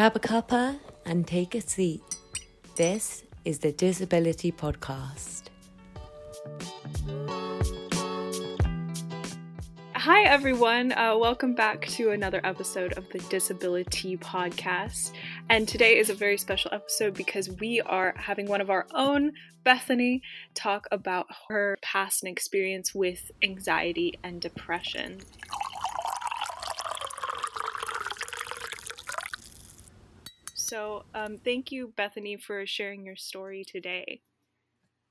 [0.00, 2.00] Grab a cuppa and take a seat.
[2.74, 5.50] This is the Disability Podcast.
[9.92, 10.92] Hi, everyone.
[10.92, 15.12] Uh, welcome back to another episode of the Disability Podcast.
[15.50, 19.32] And today is a very special episode because we are having one of our own,
[19.64, 20.22] Bethany,
[20.54, 25.18] talk about her past and experience with anxiety and depression.
[30.70, 34.20] So, um, thank you, Bethany, for sharing your story today.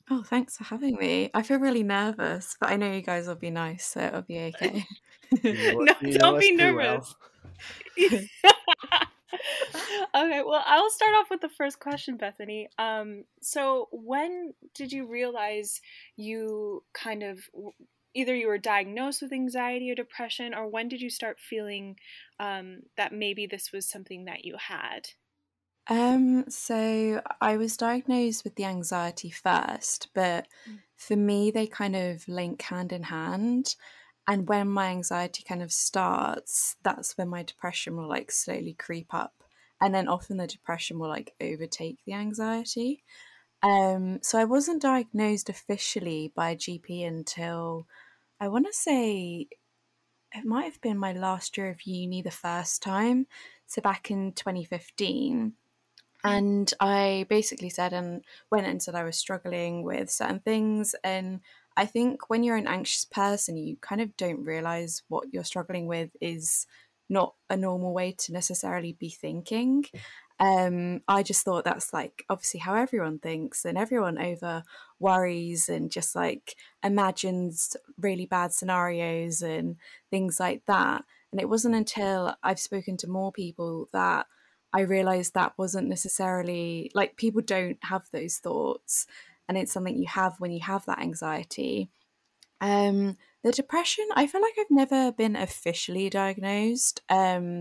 [0.09, 1.31] Oh, thanks for having me.
[1.33, 4.39] I feel really nervous, but I know you guys will be nice, so it'll be
[4.39, 4.85] okay.
[5.43, 7.13] no, don't be nervous.
[7.99, 8.21] Well.
[10.15, 12.69] okay, well, I'll start off with the first question, Bethany.
[12.77, 15.81] Um, so, when did you realize
[16.15, 17.41] you kind of
[18.13, 21.97] either you were diagnosed with anxiety or depression, or when did you start feeling
[22.39, 25.09] um, that maybe this was something that you had?
[25.89, 30.79] Um, so I was diagnosed with the anxiety first, but mm.
[30.95, 33.75] for me, they kind of link hand in hand.
[34.27, 39.11] And when my anxiety kind of starts, that's when my depression will like slowly creep
[39.11, 39.33] up.
[39.81, 43.03] And then often the depression will like overtake the anxiety.
[43.63, 47.87] Um, so I wasn't diagnosed officially by a GP until
[48.39, 49.47] I want to say
[50.31, 53.25] it might have been my last year of uni the first time.
[53.65, 55.53] So back in 2015.
[56.23, 60.95] And I basically said and went and said I was struggling with certain things.
[61.03, 61.39] And
[61.77, 65.87] I think when you're an anxious person, you kind of don't realize what you're struggling
[65.87, 66.67] with is
[67.09, 69.85] not a normal way to necessarily be thinking.
[70.41, 74.63] Um, I just thought that's like obviously how everyone thinks, and everyone over
[74.99, 79.77] worries and just like imagines really bad scenarios and
[80.09, 81.03] things like that.
[81.31, 84.27] And it wasn't until I've spoken to more people that
[84.73, 89.07] I realized that wasn't necessarily like people don't have those thoughts,
[89.47, 91.89] and it's something you have when you have that anxiety.
[92.61, 97.01] Um, the depression, I feel like I've never been officially diagnosed.
[97.09, 97.17] Um,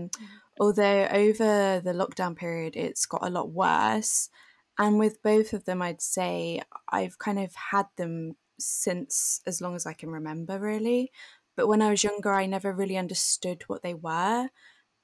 [0.09, 0.25] mm-hmm.
[0.59, 4.29] although over the lockdown period, it's got a lot worse.
[4.77, 9.75] And with both of them, I'd say I've kind of had them since as long
[9.75, 11.11] as I can remember, really.
[11.55, 14.49] But when I was younger, I never really understood what they were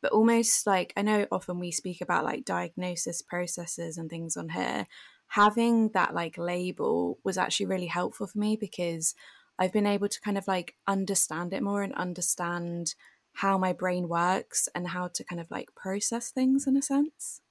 [0.06, 4.50] but almost like I know often we speak about like diagnosis processes and things on
[4.50, 4.86] here.
[5.30, 9.16] Having that like label was actually really helpful for me because
[9.58, 12.94] I've been able to kind of like understand it more and understand
[13.34, 17.42] how my brain works and how to kind of like process things in a sense.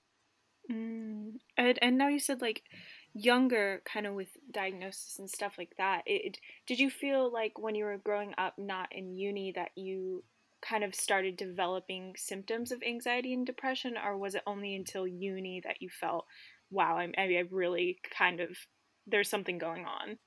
[0.70, 1.32] Mm.
[1.56, 2.62] And, and now you said like
[3.14, 6.38] younger kind of with diagnosis and stuff like that it,
[6.69, 10.22] did you feel like when you were growing up not in uni that you
[10.66, 15.60] kind of started developing symptoms of anxiety and depression, or was it only until uni
[15.64, 16.26] that you felt,
[16.70, 18.50] wow, I'm, I, I really kind of,
[19.06, 20.19] there's something going on?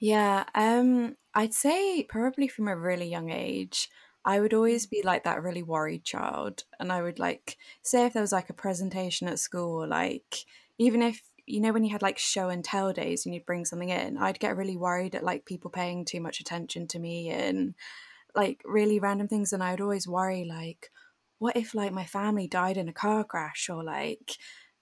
[0.00, 3.88] Yeah, um, I'd say probably from a really young age.
[4.24, 6.64] I would always be like that really worried child.
[6.80, 10.44] And I would like say if there was like a presentation at school, like
[10.78, 13.66] even if you know when you had like show and tell days and you'd bring
[13.66, 17.28] something in, I'd get really worried at like people paying too much attention to me
[17.28, 17.74] and
[18.34, 20.90] like really random things and I would always worry like
[21.38, 24.32] what if like my family died in a car crash or like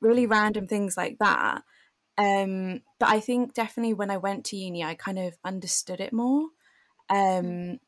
[0.00, 1.62] really random things like that.
[2.18, 6.12] Um but I think definitely when I went to uni I kind of understood it
[6.12, 6.48] more
[7.10, 7.78] um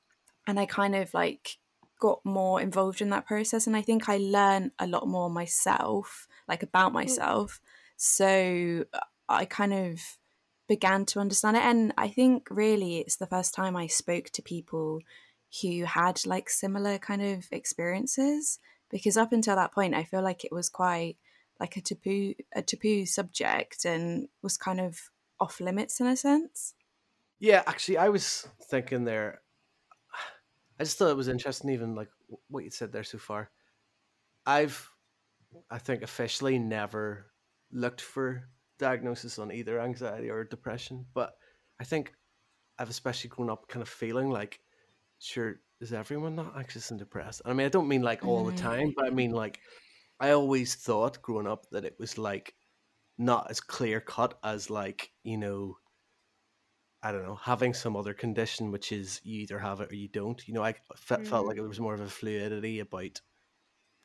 [0.47, 1.59] and I kind of like
[2.01, 6.27] got more involved in that process and I think I learned a lot more myself
[6.49, 6.95] like about mm.
[6.95, 7.61] myself.
[7.97, 8.85] So
[9.29, 10.01] I kind of
[10.69, 14.43] began to understand it and I think really it's the first time I spoke to
[14.43, 15.01] people
[15.63, 18.59] who had like similar kind of experiences
[18.91, 21.17] because up until that point I feel like it was quite
[21.61, 25.11] like a taboo a taboo subject and was kind of
[25.41, 26.75] off limits in a sense.
[27.39, 29.41] Yeah, actually I was thinking there
[30.79, 32.11] I just thought it was interesting even like
[32.49, 33.51] what you said there so far.
[34.47, 34.91] I've
[35.71, 37.27] I think officially never
[37.71, 41.35] looked for diagnosis on either anxiety or depression, but
[41.81, 42.13] I think
[42.79, 44.61] I've especially grown up kind of feeling like
[45.25, 48.53] sure is everyone not anxious and depressed i mean i don't mean like all the
[48.53, 48.61] mm.
[48.61, 49.59] time but i mean like
[50.21, 52.55] i always thought growing up that it was like
[53.17, 55.77] not as clear cut as like you know
[57.03, 60.09] i don't know having some other condition which is you either have it or you
[60.09, 61.27] don't you know i felt, mm.
[61.27, 63.21] felt like it was more of a fluidity about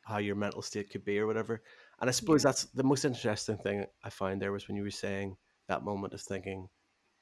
[0.04, 1.62] how your mental state could be or whatever
[2.00, 2.50] and i suppose yeah.
[2.50, 5.36] that's the most interesting thing i find there was when you were saying
[5.68, 6.68] that moment of thinking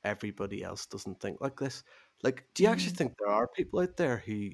[0.03, 1.83] everybody else doesn't think like this
[2.23, 2.97] like, do you actually mm.
[2.97, 4.49] think there are people out there who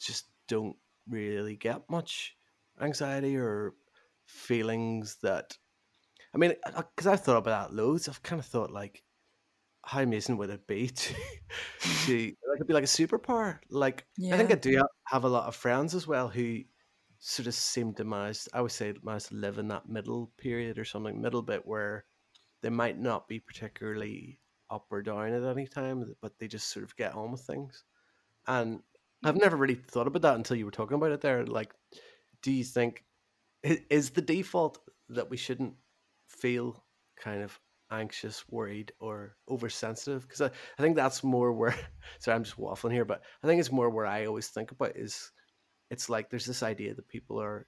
[0.00, 0.76] just don't
[1.08, 2.34] really get much
[2.80, 3.74] anxiety or
[4.26, 5.56] feelings that
[6.34, 8.08] I mean, because I've thought about that loads.
[8.08, 9.04] I've kind of thought like,
[9.84, 11.14] how amazing would it be to,
[12.06, 13.58] to like it'd be like a superpower.
[13.70, 16.60] Like I think I do have, have a lot of friends as well who
[17.18, 18.48] sort of seem to manage.
[18.52, 22.04] I would say manage to live in that middle period or something, middle bit where
[22.62, 24.38] they might not be particularly
[24.74, 27.84] up or down at any time, but they just sort of get on with things.
[28.46, 28.80] And
[29.24, 31.46] I've never really thought about that until you were talking about it there.
[31.46, 31.72] Like,
[32.42, 33.04] do you think
[33.62, 34.78] is the default
[35.08, 35.74] that we shouldn't
[36.28, 36.84] feel
[37.16, 37.58] kind of
[37.90, 40.22] anxious, worried, or oversensitive?
[40.22, 41.74] Because I, I think that's more where.
[42.18, 44.96] Sorry, I'm just waffling here, but I think it's more where I always think about
[44.96, 45.32] is
[45.90, 47.66] it's like there's this idea that people are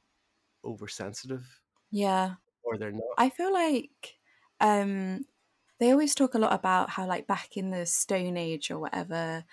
[0.64, 1.46] oversensitive.
[1.90, 2.34] Yeah.
[2.62, 3.02] Or they're not.
[3.16, 4.14] I feel like
[4.60, 5.24] um
[5.78, 9.44] they always talk a lot about how like back in the stone age or whatever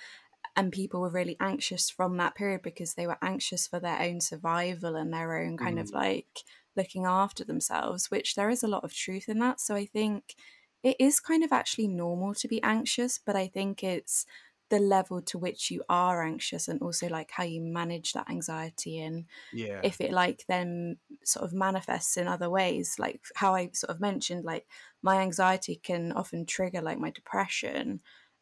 [0.55, 4.21] and people were really anxious from that period because they were anxious for their own
[4.21, 5.81] survival and their own kind mm.
[5.81, 6.41] of like
[6.75, 10.35] looking after themselves which there is a lot of truth in that so i think
[10.83, 14.25] it is kind of actually normal to be anxious but i think it's
[14.73, 18.99] the level to which you are anxious and also like how you manage that anxiety
[18.99, 19.79] and yeah.
[19.83, 24.01] if it like then sort of manifests in other ways like how i sort of
[24.01, 24.65] mentioned like
[25.03, 28.01] my anxiety can often trigger like my depression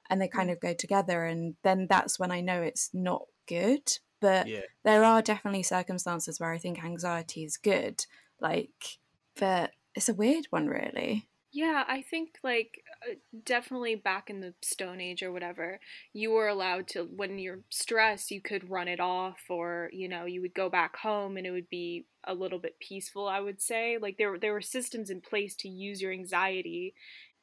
[0.10, 0.54] and they kind mm.
[0.54, 4.62] of go together and then that's when i know it's not good but yeah.
[4.86, 8.06] there are definitely circumstances where i think anxiety is good
[8.40, 9.00] like
[9.38, 13.16] but it's a weird one really yeah, I think like uh,
[13.46, 15.80] definitely back in the Stone Age or whatever,
[16.14, 20.26] you were allowed to when you're stressed, you could run it off, or you know,
[20.26, 23.28] you would go back home and it would be a little bit peaceful.
[23.28, 26.94] I would say like there there were systems in place to use your anxiety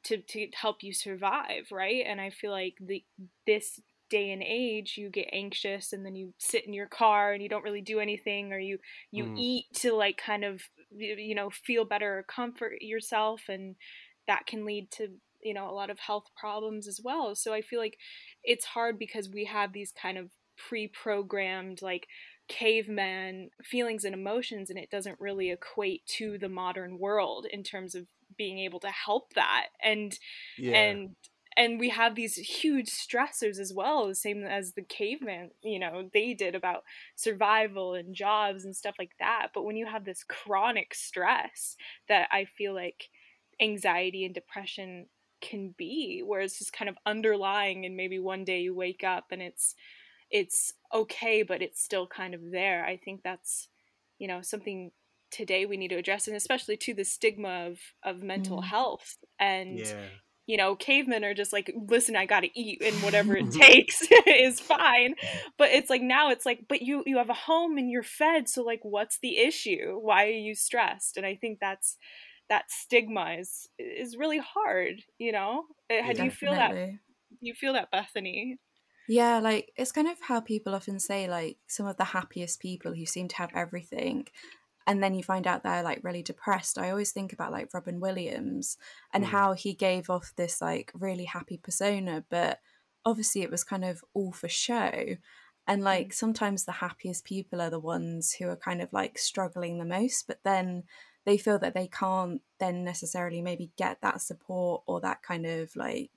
[0.03, 2.03] to to help you survive, right?
[2.05, 3.03] And I feel like the
[3.45, 3.79] this
[4.09, 7.49] day and age you get anxious and then you sit in your car and you
[7.49, 8.79] don't really do anything or you
[9.11, 9.37] you mm.
[9.37, 13.75] eat to like kind of you know feel better comfort yourself and
[14.27, 15.07] that can lead to
[15.41, 17.97] you know a lot of health problems as well so i feel like
[18.43, 22.07] it's hard because we have these kind of pre-programmed like
[22.47, 27.93] caveman feelings and emotions and it doesn't really equate to the modern world in terms
[27.93, 28.07] of
[28.37, 30.17] being able to help that and
[30.57, 30.75] yeah.
[30.75, 31.15] and
[31.59, 36.09] and we have these huge stressors as well the same as the caveman you know
[36.13, 36.83] they did about
[37.15, 39.49] survival and jobs and stuff like that.
[39.53, 41.75] But when you have this chronic stress
[42.07, 43.09] that i feel like
[43.61, 45.07] anxiety and depression
[45.41, 49.25] can be where it's just kind of underlying and maybe one day you wake up
[49.31, 49.75] and it's
[50.31, 53.67] it's okay but it's still kind of there i think that's
[54.17, 54.91] you know something
[55.31, 58.65] today we need to address and especially to the stigma of of mental mm.
[58.65, 59.17] health.
[59.39, 59.95] And yeah
[60.49, 64.59] you know, cavemen are just like, listen, I gotta eat and whatever it takes is
[64.59, 65.13] fine.
[65.59, 68.49] But it's like now it's like, but you you have a home and you're fed,
[68.49, 69.99] so like what's the issue?
[70.01, 71.17] Why are you stressed?
[71.17, 71.97] And I think that's
[72.49, 75.65] that stigma is is really hard, you know?
[75.87, 76.73] Eh, how do you feel that
[77.41, 78.57] you feel that Bethany?
[79.07, 82.95] Yeah, like it's kind of how people often say like some of the happiest people
[82.95, 84.27] who seem to have everything
[84.89, 87.99] and then you find out they're like really depressed i always think about like robin
[87.99, 88.77] williams
[89.13, 89.27] and mm.
[89.27, 92.59] how he gave off this like really happy persona but
[93.05, 95.15] obviously it was kind of all for show
[95.67, 96.13] and like mm.
[96.13, 100.27] sometimes the happiest people are the ones who are kind of like struggling the most
[100.27, 100.83] but then
[101.25, 105.75] they feel that they can't then necessarily maybe get that support or that kind of
[105.75, 106.09] like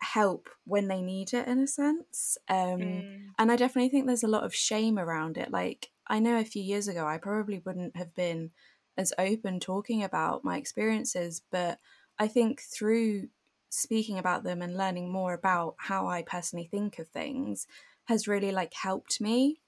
[0.00, 3.20] help when they need it in a sense um mm.
[3.38, 6.44] and i definitely think there's a lot of shame around it like I know a
[6.44, 8.52] few years ago I probably wouldn't have been
[8.96, 11.80] as open talking about my experiences, but
[12.18, 13.28] I think through
[13.70, 17.66] speaking about them and learning more about how I personally think of things
[18.04, 19.62] has really like helped me.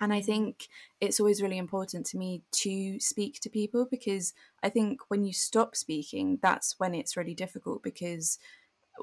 [0.00, 0.68] And I think
[0.98, 4.32] it's always really important to me to speak to people because
[4.62, 8.38] I think when you stop speaking, that's when it's really difficult because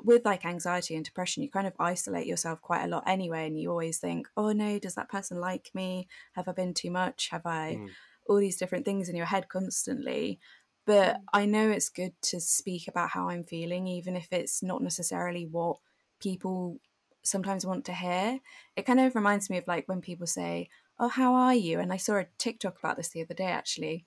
[0.04, 3.60] with like anxiety and depression, you kind of isolate yourself quite a lot anyway, and
[3.60, 6.08] you always think, oh no, does that person like me?
[6.34, 7.30] Have I been too much?
[7.30, 7.90] Have I mm.
[8.28, 10.40] all these different things in your head constantly?
[10.86, 11.22] But mm.
[11.34, 15.46] I know it's good to speak about how I'm feeling, even if it's not necessarily
[15.46, 15.78] what
[16.20, 16.80] people
[17.24, 18.40] sometimes want to hear.
[18.76, 21.80] It kind of reminds me of like when people say, Oh, how are you?
[21.80, 24.06] And I saw a TikTok about this the other day actually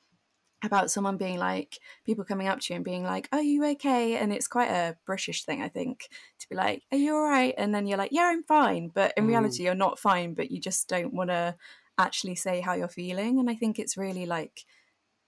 [0.62, 4.17] about someone being like people coming up to you and being like are you okay?
[4.17, 7.55] And it's quite a british thing i think to be like are you all right
[7.57, 8.90] and then you're like yeah i'm fine.
[8.93, 9.29] But in mm.
[9.29, 11.57] reality you're not fine but you just don't want to
[11.99, 13.38] actually say how you're feeling.
[13.38, 14.64] And i think it's really like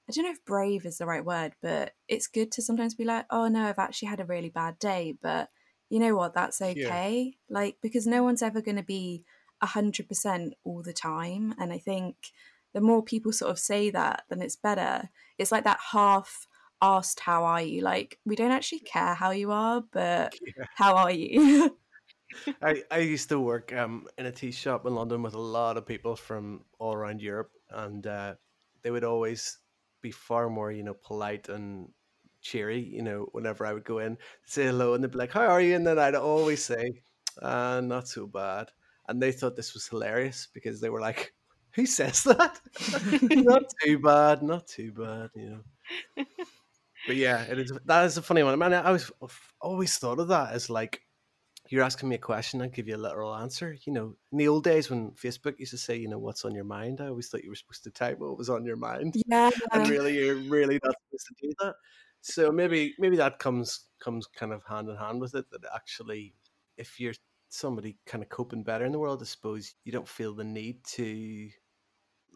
[0.09, 3.05] i don't know if brave is the right word but it's good to sometimes be
[3.05, 5.15] like oh no i've actually had a really bad day.
[5.21, 5.49] But
[5.89, 6.33] you know what?
[6.33, 7.35] That's okay.
[7.35, 7.55] Yeah.
[7.55, 9.25] like because no one's ever going to be
[9.63, 11.55] 100% all the time.
[11.59, 12.17] And i think
[12.73, 15.11] the more people sort of say that, then it's better.
[15.39, 16.47] It's like that half
[16.81, 17.81] asked, How are you?
[17.83, 20.65] Like, we don't actually care how you are, but yeah.
[20.75, 21.77] how are you?
[22.63, 25.77] I, I used to work um, in a tea shop in London with a lot
[25.77, 28.35] of people from all around Europe, and uh,
[28.83, 29.59] they would always
[30.01, 31.89] be far more, you know, polite and
[32.41, 35.47] cheery, you know, whenever I would go in, say hello, and they'd be like, How
[35.47, 35.77] are you?
[35.77, 37.03] And then I'd always say,
[37.41, 38.69] uh, Not so bad.
[39.09, 41.35] And they thought this was hilarious because they were like,
[41.75, 42.61] Who says that?
[43.23, 45.51] not too bad, not too bad, you
[46.17, 46.25] know.
[47.07, 47.73] But yeah, it is.
[47.87, 48.61] That is a funny one.
[48.61, 49.11] I mean, I was
[49.61, 51.03] always thought of that as like
[51.69, 53.77] you're asking me a question, I give you a literal answer.
[53.85, 56.55] You know, in the old days when Facebook used to say, you know, what's on
[56.55, 59.15] your mind, I always thought you were supposed to type what was on your mind.
[59.27, 59.51] Yeah.
[59.73, 61.75] And really, you're really not supposed to do that.
[62.21, 65.47] So maybe maybe that comes comes kind of hand in hand with it.
[65.51, 66.35] That actually,
[66.77, 67.15] if you're
[67.49, 70.85] somebody kind of coping better in the world, I suppose you don't feel the need
[70.97, 71.51] to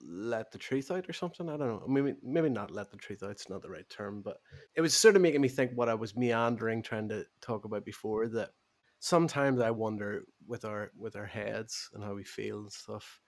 [0.08, 1.48] let the truth out or something.
[1.48, 1.84] I don't know.
[1.88, 3.30] Maybe maybe not let the truth out.
[3.30, 4.38] It's not the right term, but
[4.74, 7.84] it was sort of making me think what I was meandering trying to talk about
[7.84, 8.50] before that
[8.98, 13.20] sometimes I wonder with our with our heads and how we feel and stuff.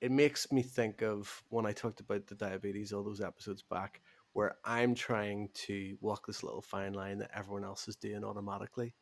[0.00, 4.00] It makes me think of when I talked about the diabetes all those episodes back,
[4.32, 8.94] where I'm trying to walk this little fine line that everyone else is doing automatically,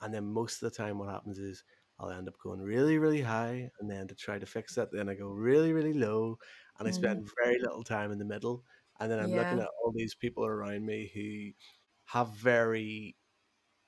[0.00, 1.62] and then most of the time, what happens is
[2.00, 5.08] I'll end up going really, really high, and then to try to fix that, then
[5.08, 6.38] I go really, really low,
[6.78, 7.28] and I spend mm.
[7.44, 8.64] very little time in the middle,
[8.98, 9.36] and then I'm yeah.
[9.36, 11.52] looking at all these people around me who
[12.06, 13.16] have very,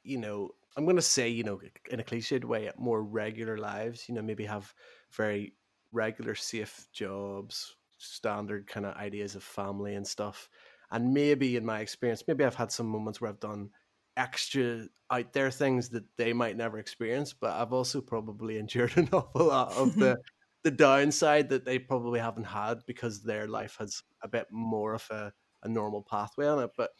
[0.04, 4.08] you know, I'm going to say, you know, in a cliched way, more regular lives.
[4.08, 4.72] You know, maybe have
[5.10, 5.54] very
[5.92, 10.48] regular, safe jobs, standard kind of ideas of family and stuff.
[10.90, 13.70] And maybe in my experience, maybe I've had some moments where I've done
[14.16, 19.08] extra out there things that they might never experience, but I've also probably endured an
[19.12, 20.18] awful lot of the
[20.64, 25.04] the downside that they probably haven't had because their life has a bit more of
[25.10, 25.32] a,
[25.64, 26.70] a normal pathway on it.
[26.76, 26.90] But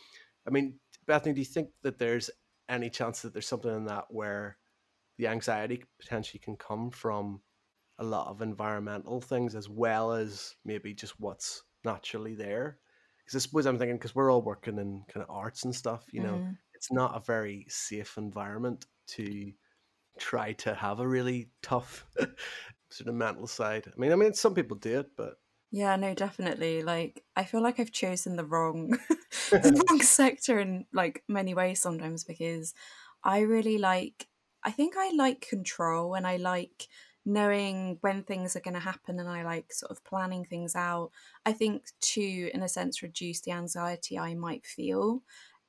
[0.46, 2.30] I mean, Bethany, do you think that there's
[2.68, 4.58] any chance that there's something in that where
[5.18, 7.40] the anxiety potentially can come from
[7.98, 12.78] a lot of environmental things as well as maybe just what's naturally there?
[13.18, 16.04] Because I suppose I'm thinking because we're all working in kind of arts and stuff,
[16.12, 16.56] you know, mm.
[16.82, 19.52] It's not a very safe environment to
[20.18, 22.04] try to have a really tough
[22.90, 23.84] sort of mental side.
[23.86, 25.34] I mean, I mean, some people do it, but
[25.70, 26.82] yeah, no, definitely.
[26.82, 28.98] Like, I feel like I've chosen the wrong,
[29.50, 32.74] the wrong sector in like many ways sometimes because
[33.22, 34.26] I really like.
[34.64, 36.88] I think I like control and I like
[37.24, 41.12] knowing when things are going to happen and I like sort of planning things out.
[41.46, 45.22] I think to, in a sense, reduce the anxiety I might feel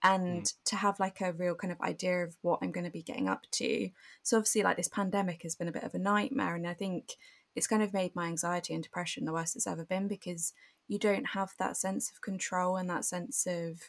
[0.04, 0.54] and mm.
[0.66, 3.30] to have like a real kind of idea of what I'm going to be getting
[3.30, 3.90] up to.
[4.22, 7.14] So obviously, like this pandemic has been a bit of a nightmare, and I think
[7.56, 10.54] it's kind of made my anxiety and depression the worst it's ever been because
[10.88, 13.80] you don't have that sense of control and that sense of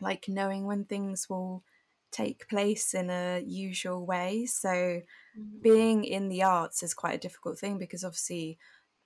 [0.00, 1.62] like knowing when things will
[2.10, 4.46] take place in a usual way.
[4.46, 5.60] So mm-hmm.
[5.62, 8.58] being in the arts is quite a difficult thing because obviously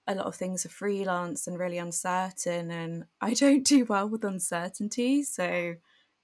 [0.07, 4.25] a lot of things are freelance and really uncertain and I don't do well with
[4.25, 5.23] uncertainty.
[5.23, 5.75] So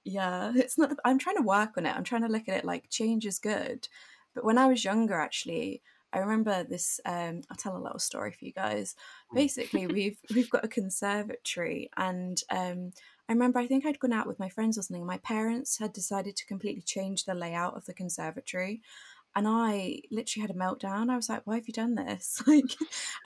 [0.07, 1.95] yeah, it's not I'm trying to work on it.
[1.95, 3.87] I'm trying to look at it like change is good.
[4.33, 5.81] But when I was younger actually,
[6.13, 6.99] I remember this.
[7.05, 8.95] Um, I'll tell a little story for you guys.
[9.31, 9.35] Mm.
[9.35, 12.91] Basically, we've we've got a conservatory, and um,
[13.27, 15.05] I remember I think I'd gone out with my friends or something.
[15.05, 18.81] My parents had decided to completely change the layout of the conservatory,
[19.35, 21.09] and I literally had a meltdown.
[21.09, 22.75] I was like, "Why have you done this?" Like,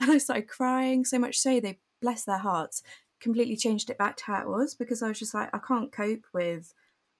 [0.00, 2.82] and I started crying so much so they bless their hearts
[3.22, 5.92] completely changed it back to how it was because I was just like, I can't
[5.92, 6.74] cope with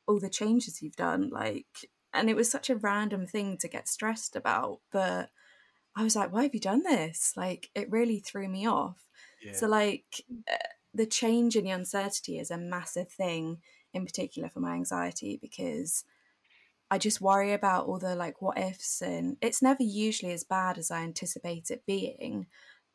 [0.06, 1.30] all the changes you've done.
[1.30, 5.30] Like, and it was such a random thing to get stressed about, but
[5.96, 7.34] I was like, why have you done this?
[7.36, 9.06] Like, it really threw me off.
[9.42, 9.52] Yeah.
[9.52, 10.56] So, like, uh,
[10.92, 13.58] the change and the uncertainty is a massive thing,
[13.94, 16.04] in particular for my anxiety, because
[16.90, 20.76] I just worry about all the like what ifs, and it's never usually as bad
[20.76, 22.46] as I anticipate it being.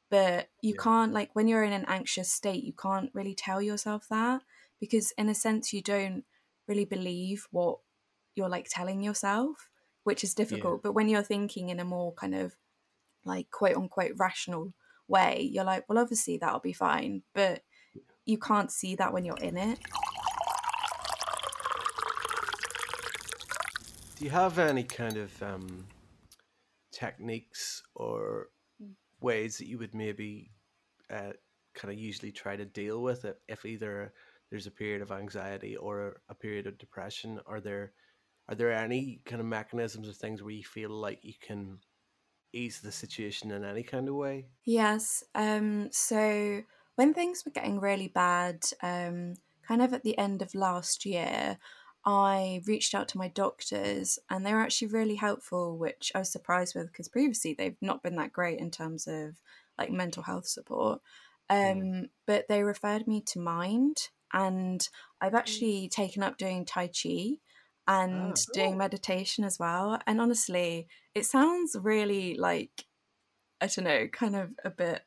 [0.10, 0.82] But you yeah.
[0.84, 4.42] can't, like, when you're in an anxious state, you can't really tell yourself that
[4.80, 6.24] because, in a sense, you don't
[6.68, 7.80] really believe what
[8.36, 9.70] you're like telling yourself,
[10.04, 10.76] which is difficult.
[10.76, 10.82] Yeah.
[10.84, 12.56] But when you're thinking in a more kind of
[13.26, 14.74] like quote unquote rational
[15.08, 17.24] way, you're like, well, obviously that'll be fine.
[17.34, 17.64] But
[18.26, 19.80] you can't see that when you're in it.
[24.18, 25.86] Do you have any kind of um,
[26.92, 28.50] techniques or
[29.20, 30.52] ways that you would maybe
[31.10, 31.34] uh,
[31.74, 34.14] kind of usually try to deal with it if either
[34.50, 37.40] there's a period of anxiety or a period of depression?
[37.46, 37.94] Are there
[38.50, 41.80] are there any kind of mechanisms or things where you feel like you can
[42.54, 44.48] ease the situation in any kind of way?
[44.66, 45.24] Yes.
[45.36, 46.62] Um, so
[46.96, 49.36] when things were getting really bad, um,
[49.68, 51.58] kind of at the end of last year,
[52.10, 56.32] I reached out to my doctors and they were actually really helpful, which I was
[56.32, 59.34] surprised with because previously they've not been that great in terms of
[59.78, 61.02] like mental health support.
[61.50, 62.10] Um, mm.
[62.26, 63.98] But they referred me to Mind,
[64.32, 64.88] and
[65.20, 65.38] I've mm.
[65.38, 67.40] actually taken up doing Tai Chi
[67.90, 70.00] and oh, doing meditation as well.
[70.08, 72.86] And honestly, it sounds really like,
[73.60, 75.02] I don't know, kind of a bit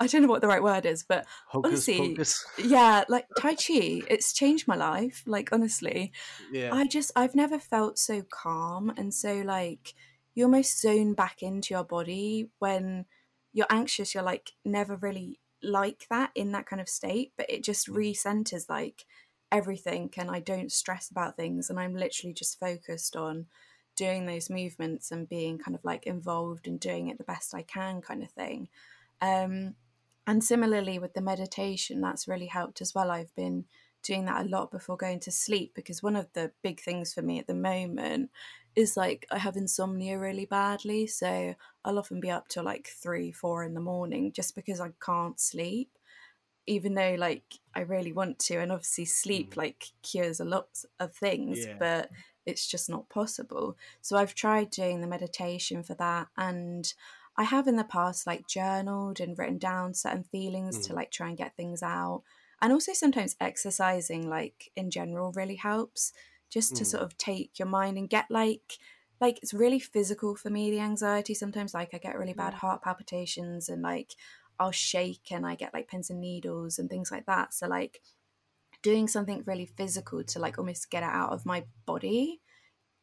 [0.00, 2.44] I don't know what the right word is, but hocus honestly, pocus.
[2.58, 5.22] yeah, like Tai Chi, it's changed my life.
[5.26, 6.12] Like honestly,
[6.52, 9.94] yeah, I just I've never felt so calm and so like
[10.34, 13.06] you almost zone back into your body when
[13.52, 14.14] you're anxious.
[14.14, 17.96] You're like never really like that in that kind of state, but it just mm.
[17.96, 19.04] recenters like
[19.52, 23.46] everything, and I don't stress about things, and I'm literally just focused on
[23.96, 27.62] doing those movements and being kind of like involved and doing it the best I
[27.62, 28.68] can, kind of thing.
[29.20, 29.76] Um,
[30.26, 33.10] and similarly with the meditation, that's really helped as well.
[33.10, 33.64] I've been
[34.02, 37.22] doing that a lot before going to sleep because one of the big things for
[37.22, 38.30] me at the moment
[38.76, 41.06] is like I have insomnia really badly.
[41.06, 41.54] So
[41.84, 45.40] I'll often be up till like three, four in the morning just because I can't
[45.40, 45.90] sleep.
[46.66, 49.58] Even though like I really want to, and obviously sleep mm.
[49.58, 51.76] like cures a lot of things, yeah.
[51.78, 52.10] but
[52.46, 53.76] it's just not possible.
[54.00, 56.92] So I've tried doing the meditation for that and
[57.36, 60.86] I have in the past like journaled and written down certain feelings mm.
[60.86, 62.22] to like try and get things out.
[62.62, 66.12] And also sometimes exercising like in general really helps
[66.50, 66.86] just to mm.
[66.86, 68.78] sort of take your mind and get like
[69.20, 72.82] like it's really physical for me the anxiety sometimes like I get really bad heart
[72.82, 74.14] palpitations and like
[74.58, 77.52] I'll shake and I get like pins and needles and things like that.
[77.54, 78.00] So like
[78.82, 82.40] doing something really physical to like almost get it out of my body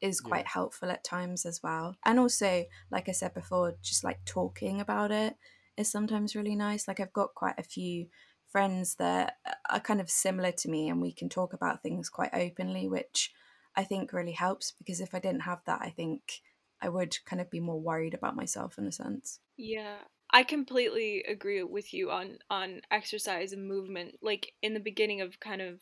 [0.02, 0.52] is quite yeah.
[0.54, 1.96] helpful at times as well.
[2.06, 5.36] And also, like I said before, just like talking about it
[5.78, 6.88] is sometimes really nice.
[6.88, 8.08] Like I've got quite a few
[8.52, 9.38] friends that
[9.70, 13.32] are kind of similar to me and we can talk about things quite openly, which
[13.76, 16.42] I think really helps because if I didn't have that, I think
[16.82, 19.40] I would kind of be more worried about myself in a sense.
[19.56, 19.98] Yeah.
[20.34, 24.16] I completely agree with you on on exercise and movement.
[24.22, 25.82] Like in the beginning of kind of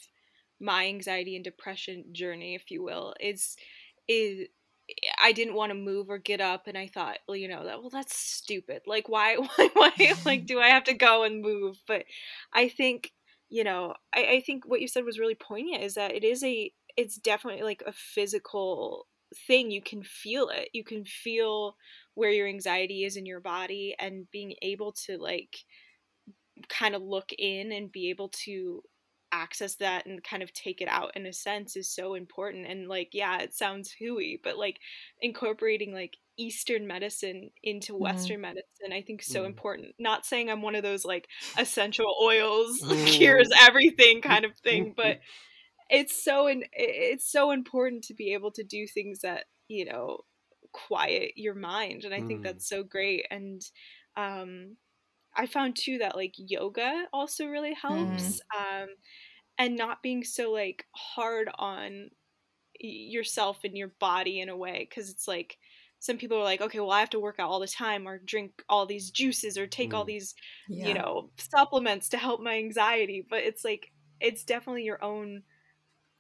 [0.60, 3.56] my anxiety and depression journey, if you will, is
[4.10, 4.48] is
[5.22, 7.80] I didn't want to move or get up, and I thought, well, you know, that
[7.80, 8.82] well, that's stupid.
[8.88, 11.78] Like, why, why, why, like, do I have to go and move?
[11.88, 12.06] But
[12.54, 13.12] I think,
[13.50, 15.84] you know, I, I think what you said was really poignant.
[15.84, 19.06] Is that it is a, it's definitely like a physical
[19.48, 19.72] thing.
[19.72, 20.70] You can feel it.
[20.74, 21.76] You can feel
[22.16, 25.56] where your anxiety is in your body, and being able to like,
[26.68, 28.82] kind of look in and be able to
[29.32, 32.88] access that and kind of take it out in a sense is so important and
[32.88, 34.80] like yeah it sounds hooey but like
[35.22, 38.04] incorporating like eastern medicine into mm-hmm.
[38.04, 39.48] western medicine i think so mm.
[39.48, 44.94] important not saying i'm one of those like essential oils cures everything kind of thing
[44.96, 45.20] but
[45.90, 50.20] it's so in, it's so important to be able to do things that you know
[50.72, 52.44] quiet your mind and i think mm.
[52.44, 53.62] that's so great and
[54.16, 54.76] um
[55.36, 58.42] I found too that like yoga also really helps.
[58.56, 58.84] Mm.
[58.84, 58.90] Um,
[59.60, 62.10] and not being so like hard on
[62.80, 65.58] yourself and your body in a way because it's like
[66.00, 68.18] some people are like okay well i have to work out all the time or
[68.20, 69.96] drink all these juices or take mm.
[69.96, 70.34] all these
[70.70, 70.88] yeah.
[70.88, 75.44] you know supplements to help my anxiety but it's like it's definitely your own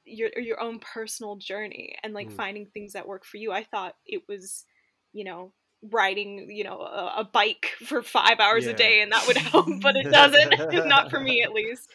[0.04, 2.36] your your own personal journey and like mm.
[2.36, 4.65] finding things that work for you i thought it was
[5.13, 8.71] you know riding you know a, a bike for five hours yeah.
[8.71, 10.73] a day and that would help but it doesn't.
[10.87, 11.89] Not for me at least.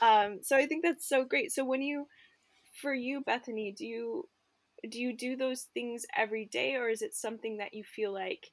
[0.00, 1.52] Um so i think that's so great.
[1.52, 2.06] So when you
[2.80, 4.28] for you bethany do you
[4.88, 8.50] do you do those things every day or is it something that you feel like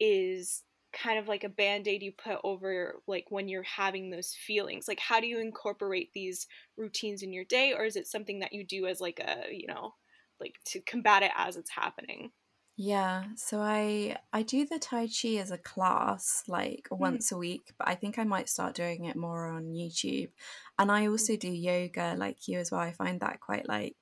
[0.00, 0.62] is
[0.92, 4.88] kind of like a band-aid you put over like when you're having those feelings?
[4.88, 8.52] Like how do you incorporate these routines in your day or is it something that
[8.52, 9.94] you do as like a you know
[10.40, 12.30] like to combat it as it's happening
[12.76, 16.98] yeah, so I I do the Tai Chi as a class like mm.
[16.98, 20.30] once a week, but I think I might start doing it more on YouTube.
[20.78, 22.80] And I also do yoga like you as well.
[22.80, 23.96] I find that quite like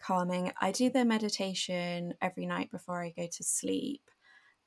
[0.00, 0.52] calming.
[0.60, 4.02] I do the meditation every night before I go to sleep.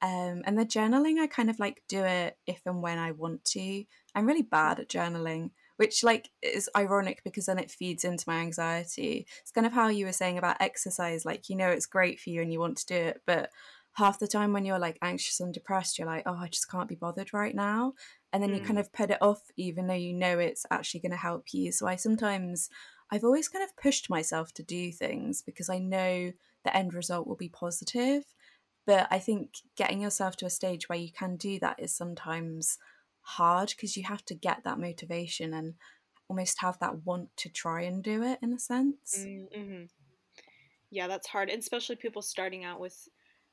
[0.01, 3.43] Um, and the journaling, I kind of like do it if and when I want
[3.45, 3.83] to.
[4.13, 8.39] I'm really bad at journaling which like is ironic because then it feeds into my
[8.39, 9.27] anxiety.
[9.41, 12.29] It's kind of how you were saying about exercise, like you know it's great for
[12.29, 13.49] you and you want to do it, but
[13.95, 16.89] half the time when you're like anxious and depressed, you're like, oh, I just can't
[16.89, 17.93] be bothered right now.
[18.33, 18.55] And then mm.
[18.55, 18.81] you kind mm.
[18.81, 21.71] of put it off even though you know it's actually going to help you.
[21.71, 22.69] So I sometimes
[23.11, 26.31] I've always kind of pushed myself to do things because I know
[26.63, 28.23] the end result will be positive.
[28.85, 32.77] but I think getting yourself to a stage where you can do that is sometimes
[33.25, 35.73] hard because you have to get that motivation and
[36.27, 39.17] almost have that want to try and do it in a sense.
[39.19, 39.83] Mm-hmm.
[40.91, 43.09] Yeah, that's hard, and especially people starting out with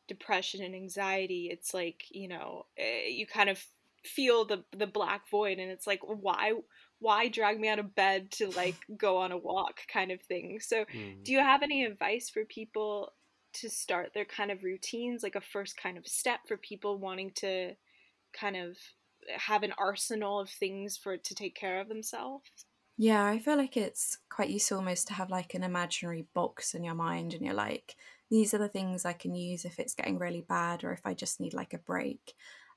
[0.08, 1.48] depression and anxiety.
[1.50, 3.64] It's like you know, eh, you kind of
[4.04, 6.52] feel the the black void, and it's like why
[7.00, 10.60] why drag me out of bed to like go on a walk kind of thing.
[10.60, 11.24] So, mm.
[11.24, 13.12] do you have any advice for people
[13.54, 17.32] to start their kind of routines, like a first kind of step for people wanting
[17.36, 17.72] to
[18.32, 18.76] kind of
[19.36, 22.50] have an arsenal of things for to take care of themselves?
[22.98, 26.84] Yeah, I feel like it's quite useful almost to have like an imaginary box in
[26.84, 27.96] your mind and you're like,
[28.30, 31.14] these are the things I can use if it's getting really bad or if I
[31.14, 32.34] just need like a break.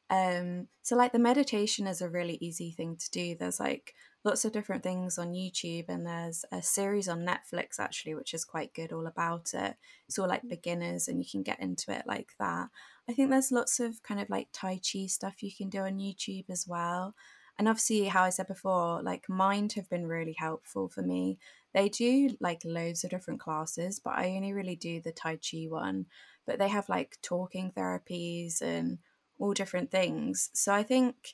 [0.10, 3.36] Um, so like the meditation is a really easy thing to do.
[3.36, 8.16] There's like lots of different things on YouTube, and there's a series on Netflix actually,
[8.16, 9.76] which is quite good all about it.
[10.08, 10.50] It's all like mm.
[10.50, 12.70] beginners, and you can get into it like that.
[13.08, 16.00] I think there's lots of kind of like Tai Chi stuff you can do on
[16.00, 17.16] YouTube as well.
[17.58, 21.38] And obviously, how I said before, like Mind have been really helpful for me.
[21.74, 25.66] They do like loads of different classes, but I only really do the Tai Chi
[25.70, 26.08] one.
[26.46, 29.00] But they have like talking therapies and
[29.40, 30.50] all different things.
[30.54, 31.34] So I think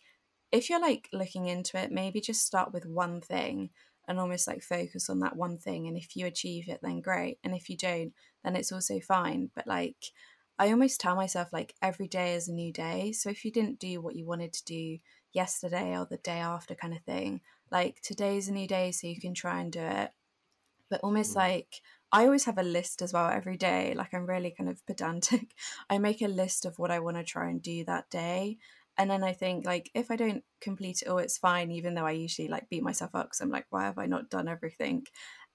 [0.52, 3.70] if you're like looking into it, maybe just start with one thing
[4.08, 5.88] and almost like focus on that one thing.
[5.88, 7.40] And if you achieve it, then great.
[7.44, 9.52] And if you don't, then it's also fine.
[9.56, 10.12] But like,
[10.62, 13.14] I almost tell myself like every day is a new day.
[13.14, 15.00] So if you didn't do what you wanted to do
[15.34, 19.20] yesterday or the day after, kind of thing, like today's a new day, so you
[19.20, 20.12] can try and do it.
[20.88, 21.38] But almost mm.
[21.38, 23.96] like I always have a list as well every day.
[23.96, 25.56] Like I'm really kind of pedantic.
[25.90, 28.60] I make a list of what I want to try and do that day
[28.98, 31.72] and then I think like if I don't complete it all, it's fine.
[31.72, 34.30] Even though I usually like beat myself up because I'm like, why have I not
[34.30, 35.08] done everything?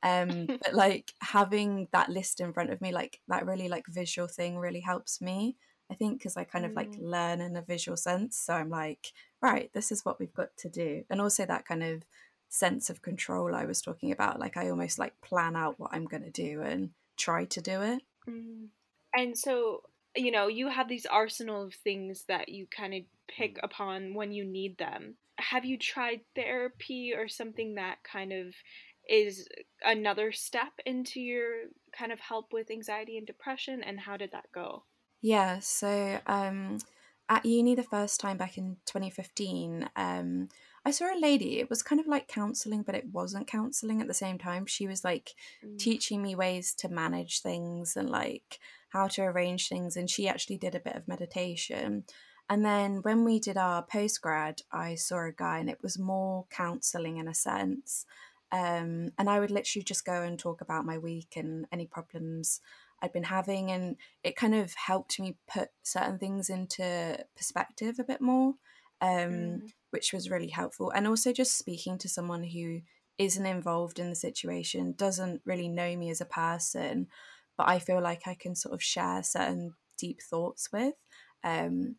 [0.03, 4.29] Um, but like having that list in front of me, like that really like visual
[4.29, 5.57] thing, really helps me.
[5.91, 6.99] I think because I kind of like mm.
[7.01, 8.37] learn in a visual sense.
[8.37, 11.83] So I'm like, right, this is what we've got to do, and also that kind
[11.83, 12.03] of
[12.49, 14.41] sense of control I was talking about.
[14.41, 17.83] Like I almost like plan out what I'm going to do and try to do
[17.83, 18.03] it.
[18.29, 18.69] Mm.
[19.15, 19.83] And so
[20.17, 23.61] you know, you have these arsenal of things that you kind of pick mm.
[23.63, 25.17] upon when you need them.
[25.39, 28.55] Have you tried therapy or something that kind of
[29.09, 29.49] is
[29.85, 31.67] another step into your
[31.97, 34.85] kind of help with anxiety and depression and how did that go?
[35.23, 36.79] Yeah, so um
[37.29, 40.49] at uni the first time back in 2015, um
[40.87, 41.59] I saw a lady.
[41.59, 44.67] It was kind of like counseling, but it wasn't counseling at the same time.
[44.67, 45.77] She was like mm.
[45.81, 49.97] teaching me ways to manage things and like how to arrange things.
[49.97, 52.05] And she actually did a bit of meditation.
[52.49, 56.47] And then when we did our postgrad, I saw a guy and it was more
[56.51, 58.07] counseling in a sense.
[58.53, 62.61] Um, and I would literally just go and talk about my week and any problems
[63.03, 63.71] I'd been having.
[63.71, 68.55] And it kind of helped me put certain things into perspective a bit more,
[69.01, 69.73] um, mm.
[69.91, 70.91] which was really helpful.
[70.91, 72.81] And also just speaking to someone who
[73.19, 77.09] isn't involved in the situation, doesn't really know me as a person,
[77.57, 80.95] but I feel like I can sort of share certain deep thoughts with.
[81.43, 81.97] Um,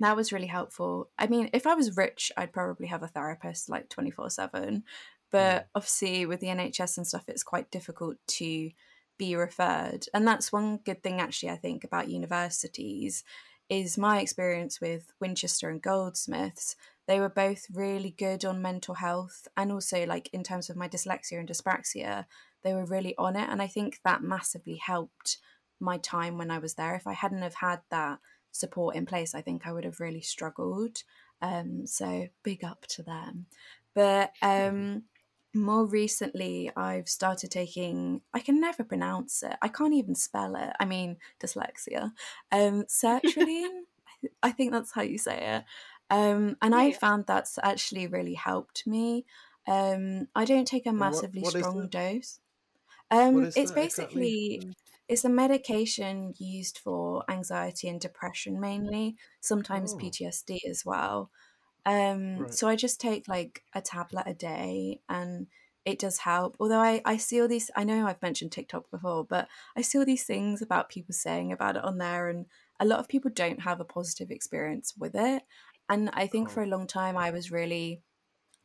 [0.00, 1.10] that was really helpful.
[1.18, 4.82] I mean, if I was rich, I'd probably have a therapist like 24 7.
[5.34, 8.70] But obviously, with the NHS and stuff, it's quite difficult to
[9.18, 10.06] be referred.
[10.14, 13.24] And that's one good thing, actually, I think, about universities
[13.68, 16.76] is my experience with Winchester and Goldsmiths.
[17.08, 20.86] They were both really good on mental health and also, like, in terms of my
[20.86, 22.26] dyslexia and dyspraxia,
[22.62, 23.48] they were really on it.
[23.50, 25.38] And I think that massively helped
[25.80, 26.94] my time when I was there.
[26.94, 28.20] If I hadn't have had that
[28.52, 31.02] support in place, I think I would have really struggled.
[31.42, 33.46] Um, so big up to them.
[33.96, 35.02] But um,
[35.54, 39.56] more recently, I've started taking, I can never pronounce it.
[39.62, 40.70] I can't even spell it.
[40.78, 42.12] I mean, dyslexia.
[42.52, 43.82] Um, sertraline,
[44.42, 45.64] I think that's how you say it.
[46.10, 46.78] Um, and yeah.
[46.78, 49.24] I found that's actually really helped me.
[49.66, 52.40] Um, I don't take a massively what, what strong dose.
[53.10, 54.74] Um, it's basically exactly?
[55.08, 59.98] it's a medication used for anxiety and depression mainly, sometimes oh.
[59.98, 61.30] PTSD as well.
[61.86, 62.54] Um, right.
[62.54, 65.46] So I just take like a tablet a day and
[65.84, 66.56] it does help.
[66.58, 69.98] Although I, I see all these, I know I've mentioned TikTok before, but I see
[69.98, 72.46] all these things about people saying about it on there, and
[72.80, 75.42] a lot of people don't have a positive experience with it.
[75.88, 76.52] And I think oh.
[76.52, 78.00] for a long time I was really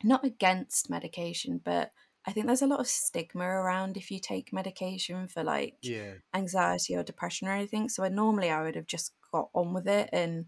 [0.02, 1.92] not against medication, but
[2.26, 6.14] I think there's a lot of stigma around if you take medication for like yeah.
[6.34, 7.90] anxiety or depression or anything.
[7.90, 10.10] So I, normally I would have just got on with it.
[10.14, 10.46] And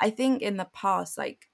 [0.00, 1.48] I think in the past, like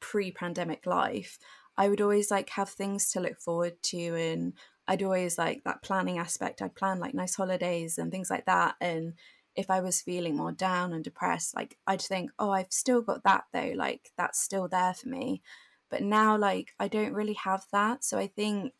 [0.00, 1.38] pre-pandemic life,
[1.76, 4.54] I would always like have things to look forward to, and
[4.88, 6.62] I'd always like that planning aspect.
[6.62, 9.14] I'd plan like nice holidays and things like that, and
[9.56, 13.24] if I was feeling more down and depressed, like I'd think, oh, I've still got
[13.24, 15.42] that though, like that's still there for me.
[15.90, 18.04] But now, like, I don't really have that.
[18.04, 18.72] So I think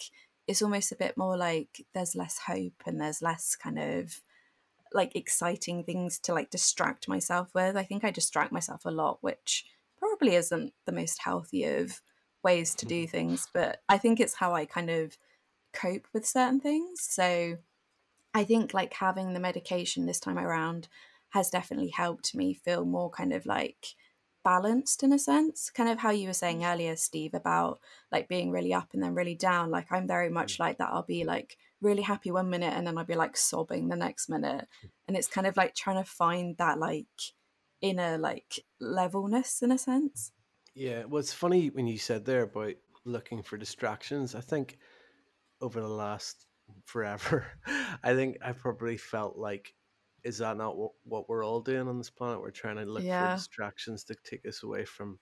[0.47, 4.21] it's almost a bit more like there's less hope and there's less kind of
[4.93, 7.77] like exciting things to like distract myself with.
[7.77, 9.65] I think I distract myself a lot, which
[9.99, 12.01] probably isn't the most healthy of
[12.43, 13.11] ways to do mm-hmm.
[13.11, 15.17] things, but I think it's how I kind of
[15.73, 17.01] cope with certain things.
[17.03, 17.57] So
[18.35, 20.89] I think like having the medication this time around
[21.31, 23.95] has definitely helped me feel more kind of like
[24.45, 26.73] balanced in a sense kind of how you were saying mm-hmm.
[26.73, 27.81] earlier steve about
[28.13, 29.71] like being really up and then really down.
[29.71, 30.35] Like i'm very mm-hmm.
[30.35, 30.61] much mm.
[30.61, 30.91] like that.
[30.93, 34.29] I'll be like really happy one minute and then i'll be like sobbing the next
[34.29, 34.69] minute.
[34.85, 34.91] Mm.
[35.09, 37.07] And it's kind of like trying to find that like
[37.81, 40.33] inner like levelness in a sense
[40.75, 44.79] yeah well it's funny when you said there about looking for distractions i think
[45.61, 46.47] over the last
[46.85, 47.47] forever.
[48.03, 49.75] I think I probably felt like,
[50.25, 52.41] is that not what, what we're all doing on this planet?
[52.41, 53.31] We're trying to look yeah.
[53.31, 55.19] for distractions to take us away from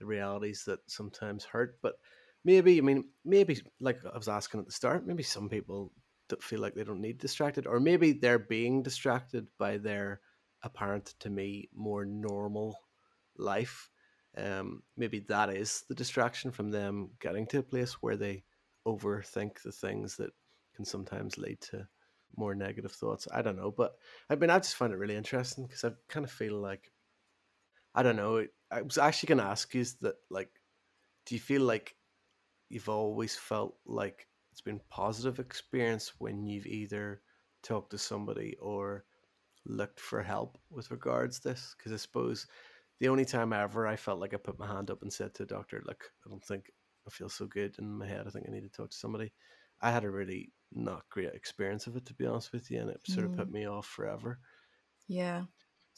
[0.00, 1.78] the realities that sometimes hurt.
[1.82, 1.94] But
[2.44, 5.92] maybe, I mean, maybe, like I was asking at the start, maybe some people
[6.28, 10.20] that feel like they don't need distracted, or maybe they're being distracted by their
[10.62, 12.76] apparent to me more normal
[13.36, 13.90] life.
[14.36, 18.44] Um, maybe that is the distraction from them getting to a place where they
[18.86, 20.30] overthink the things that
[20.74, 21.86] can sometimes lead to
[22.36, 23.26] more negative thoughts.
[23.32, 23.96] I don't know, but
[24.30, 26.92] I mean, I just find it really interesting because I kind of feel like
[27.94, 28.46] I don't know.
[28.70, 30.50] I was actually going to ask you that, like,
[31.26, 31.96] do you feel like
[32.68, 37.22] you've always felt like it's been positive experience when you've either
[37.62, 39.04] talked to somebody or
[39.68, 41.74] looked for help with regards to this?
[41.76, 42.46] Because I suppose
[43.00, 45.44] the only time ever I felt like I put my hand up and said to
[45.44, 46.70] a doctor, "Look, I don't think
[47.06, 48.26] I feel so good in my head.
[48.26, 49.32] I think I need to talk to somebody."
[49.80, 52.90] I had a really not great experience of it to be honest with you, and
[52.90, 53.52] it sort of put mm.
[53.52, 54.40] me off forever.
[55.06, 55.44] Yeah.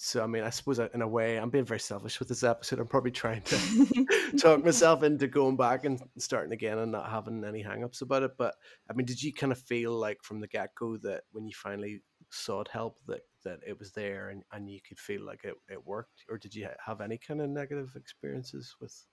[0.02, 2.78] So I mean, I suppose in a way, I'm being very selfish with this episode.
[2.80, 4.06] I'm probably trying to
[4.38, 8.30] talk myself into going back and starting again and not having any hangups about it.
[8.38, 8.54] But
[8.88, 11.52] I mean, did you kind of feel like from the get go that when you
[11.54, 15.54] finally sought help that that it was there and, and you could feel like it,
[15.68, 19.04] it worked, or did you have any kind of negative experiences with?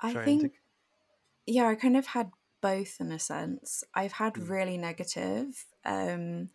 [0.00, 0.50] I think, to...
[1.46, 3.84] yeah, I kind of had both in a sense.
[3.94, 4.48] I've had mm.
[4.48, 6.50] really negative um,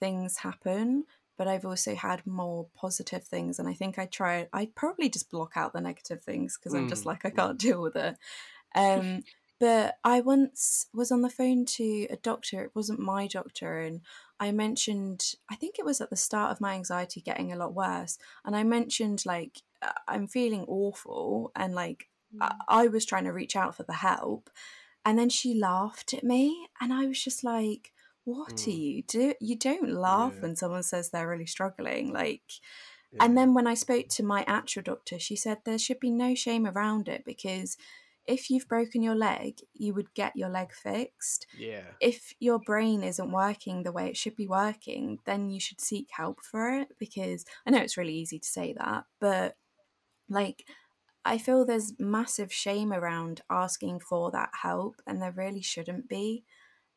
[0.00, 1.04] things happen,
[1.36, 3.58] but I've also had more positive things.
[3.58, 6.78] And I think I try, I probably just block out the negative things because mm.
[6.78, 8.16] I'm just mm, like, I can't deal with it.
[8.74, 9.22] Um,
[9.62, 14.00] but I once was on the phone to a doctor, it wasn't my doctor, and
[14.40, 17.72] I mentioned, I think it was at the start of my anxiety getting a lot
[17.72, 18.18] worse.
[18.44, 22.38] And I mentioned, like, uh, I'm feeling awful, and like, mm.
[22.40, 24.50] I, I was trying to reach out for the help.
[25.04, 27.92] And then she laughed at me, and I was just like,
[28.24, 28.66] "What mm.
[28.66, 29.34] are you do?
[29.40, 30.42] You don't laugh yeah.
[30.42, 32.50] when someone says they're really struggling." Like,
[33.12, 33.24] yeah.
[33.24, 36.34] and then when I spoke to my actual doctor, she said there should be no
[36.34, 37.76] shame around it because
[38.26, 41.46] if you've broken your leg, you would get your leg fixed.
[41.58, 41.82] Yeah.
[42.00, 46.08] If your brain isn't working the way it should be working, then you should seek
[46.12, 49.56] help for it because I know it's really easy to say that, but
[50.28, 50.64] like
[51.24, 56.44] I feel there's massive shame around asking for that help, and there really shouldn't be.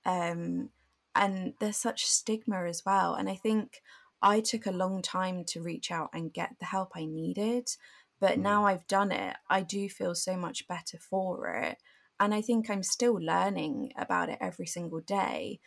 [0.06, 0.70] Um,
[1.14, 3.14] and there's such stigma as well.
[3.14, 3.82] And I think
[4.22, 7.70] I took a long time to reach out and get the help I needed.
[8.20, 8.70] But now mm.
[8.70, 11.78] I've done it, I do feel so much better for it.
[12.20, 15.60] And I think I'm still learning about it every single day.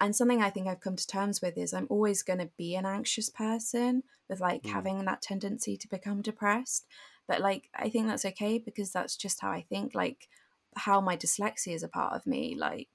[0.00, 2.74] And something I think I've come to terms with is I'm always going to be
[2.74, 4.70] an anxious person with like mm.
[4.70, 6.86] having that tendency to become depressed.
[7.28, 9.94] But like, I think that's okay because that's just how I think.
[9.94, 10.28] Like,
[10.74, 12.56] how my dyslexia is a part of me.
[12.58, 12.88] Like,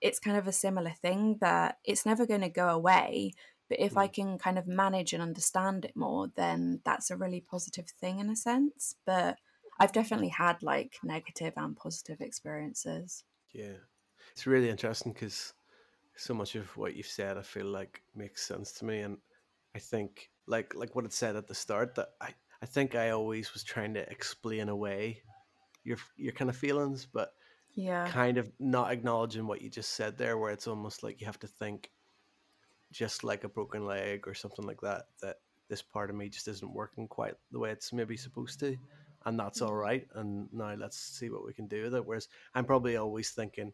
[0.00, 3.32] it's kind of a similar thing that it's never going to go away.
[3.72, 4.12] But if I mm.
[4.12, 8.28] can kind of manage and understand it more, then that's a really positive thing in
[8.28, 8.96] a sense.
[9.06, 9.38] But
[9.80, 13.24] I've definitely had like negative and positive experiences.
[13.54, 13.78] Yeah.
[14.32, 15.54] It's really interesting because
[16.16, 19.00] so much of what you've said, I feel like makes sense to me.
[19.00, 19.16] And
[19.74, 22.28] I think like like what it said at the start that I,
[22.62, 25.22] I think I always was trying to explain away
[25.82, 27.32] your your kind of feelings, but
[27.74, 31.26] yeah, kind of not acknowledging what you just said there, where it's almost like you
[31.26, 31.90] have to think,
[32.92, 35.36] just like a broken leg or something like that, that
[35.68, 38.76] this part of me just isn't working quite the way it's maybe supposed to,
[39.24, 39.68] and that's mm-hmm.
[39.68, 40.06] all right.
[40.14, 42.06] And now let's see what we can do with it.
[42.06, 43.72] Whereas I'm probably always thinking,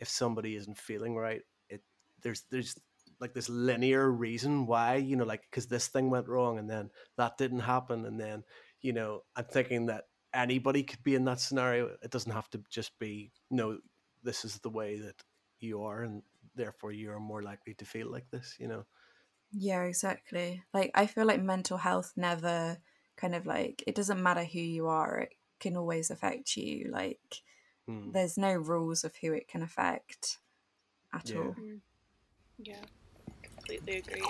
[0.00, 1.82] if somebody isn't feeling right, it
[2.22, 2.78] there's there's
[3.20, 6.90] like this linear reason why you know like because this thing went wrong and then
[7.16, 8.42] that didn't happen and then
[8.80, 12.60] you know i'm thinking that anybody could be in that scenario it doesn't have to
[12.68, 13.78] just be you know
[14.24, 15.14] this is the way that
[15.60, 16.22] you are and
[16.54, 18.84] therefore you're more likely to feel like this you know
[19.52, 20.62] Yeah, exactly.
[20.72, 22.78] Like I feel like mental health never
[23.16, 26.88] kind of like it doesn't matter who you are, it can always affect you.
[26.90, 27.42] Like
[27.88, 28.12] Mm.
[28.12, 30.38] there's no rules of who it can affect
[31.12, 31.38] at Yeah.
[31.40, 31.54] all.
[31.60, 31.80] Mm.
[32.58, 32.84] Yeah,
[33.42, 34.22] completely agree.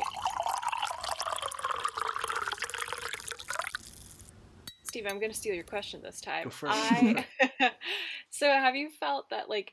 [4.85, 6.45] Steve, I'm going to steal your question this time.
[6.45, 6.73] Go for it.
[6.73, 7.25] I,
[8.31, 9.73] so, have you felt that like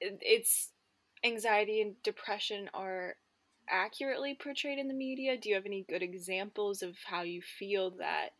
[0.00, 0.70] it- it's
[1.24, 3.16] anxiety and depression are
[3.68, 5.36] accurately portrayed in the media?
[5.36, 8.30] Do you have any good examples of how you feel that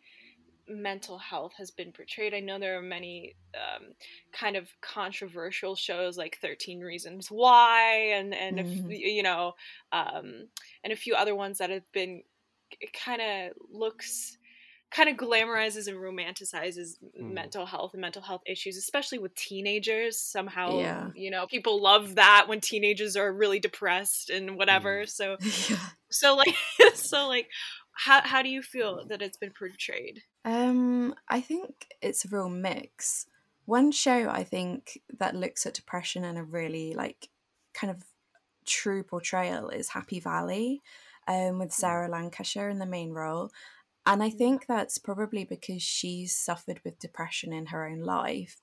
[0.69, 2.35] mental health has been portrayed?
[2.35, 3.95] I know there are many um,
[4.33, 8.89] kind of controversial shows like 13 Reasons Why and and if, Mhm.
[8.89, 9.55] you know
[9.93, 10.51] um,
[10.85, 12.23] and a few other ones that have been
[12.93, 14.38] kind of looks
[14.91, 17.33] kind of glamorizes and romanticizes Mm.
[17.35, 21.11] mental health and mental health issues especially with teenagers somehow Yeah.
[21.15, 25.09] you know people love that when teenagers are really depressed and whatever Mm.
[25.09, 25.37] so
[25.71, 25.79] yeah.
[26.11, 26.55] so like
[26.95, 27.49] so like
[27.93, 32.49] how how do you feel that it's been portrayed Um, I think it's a real
[32.49, 33.27] mix.
[33.67, 37.29] One show I think that looks at depression in a really like
[37.75, 38.05] kind of
[38.65, 40.81] true portrayal is Happy Valley,
[41.27, 43.51] um, with Sarah Lancashire in the main role.
[44.09, 48.57] And I think that's probably because she's suffered with depression in her own life.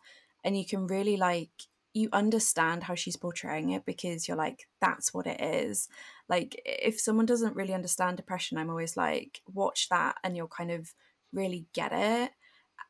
[0.43, 1.51] And you can really like
[1.93, 5.87] you understand how she's portraying it because you're like, that's what it is.
[6.27, 10.71] Like if someone doesn't really understand depression, I'm always like, watch that and you'll kind
[10.71, 10.93] of
[11.31, 12.31] really get it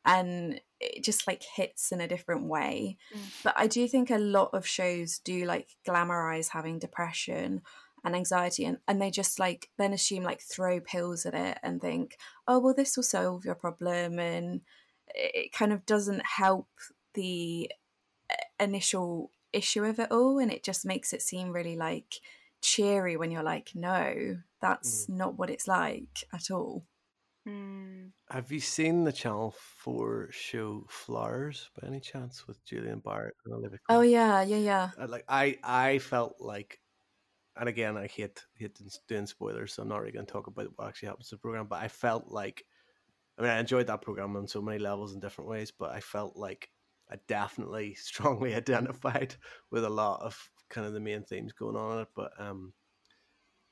[0.06, 3.20] and it just like hits in a different way Mm.
[3.42, 7.62] but i do think a lot of shows do like glamorize having depression
[8.06, 11.80] and anxiety and, and they just like then assume like throw pills at it and
[11.80, 12.16] think
[12.48, 14.62] oh well this will solve your problem and
[15.08, 16.68] it it kind of doesn't help
[17.14, 17.70] the
[18.30, 22.14] uh, initial issue of it all and it just makes it seem really like
[22.62, 26.84] cheery when you're like no that's not what it's like at all.
[27.46, 28.06] Hmm.
[28.30, 33.54] Have you seen the Channel 4 show Flowers by any chance with Julian Barratt and
[33.54, 34.90] Olivia oh yeah yeah yeah.
[35.06, 36.80] Like I I felt like
[37.56, 40.68] and again I hate hate doing- spoilers so I'm not really going to talk about
[40.76, 42.64] what actually happens to the program but I felt like
[43.38, 46.00] I mean I enjoyed that program on so many levels in different ways but I
[46.00, 46.70] felt like
[47.10, 49.34] I definitely strongly identified
[49.70, 52.72] with a lot of kind of the main themes going on in it but um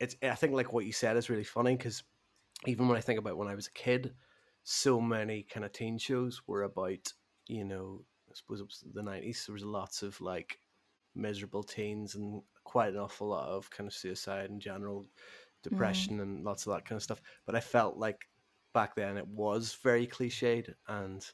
[0.00, 2.02] it's I think like what you said is really funny because
[2.66, 4.14] even when I think about when I was a kid
[4.64, 7.12] so many kind of teen shows were about
[7.46, 10.58] you know I suppose it was the 90s there was lots of like
[11.14, 15.74] miserable teens and quite an awful lot of kind of suicide and general mm-hmm.
[15.74, 17.20] depression and lots of that kind of stuff.
[17.46, 18.29] But I felt like
[18.72, 21.24] back then it was very cliched and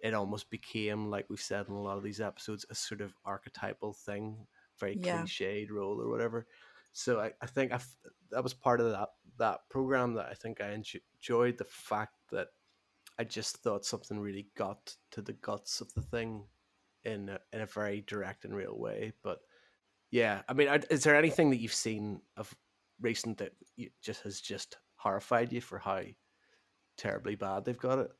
[0.00, 3.14] it almost became, like we've said in a lot of these episodes, a sort of
[3.24, 4.46] archetypal thing,
[4.78, 5.22] very Yeah.
[5.22, 6.46] cliched role or whatever.
[6.92, 7.96] So I, I think I f-
[8.30, 12.14] that was part of that that program that I think I enjo- enjoyed the fact
[12.32, 12.48] that
[13.18, 16.44] I just thought something really got to the guts of the thing
[17.04, 19.12] in a, in a very direct and real way.
[19.22, 19.40] But
[20.10, 22.54] yeah, I mean, is there anything that you've seen of
[23.00, 23.52] recent that
[24.02, 26.02] just has just horrified you for how
[26.96, 28.10] terribly bad they've got it?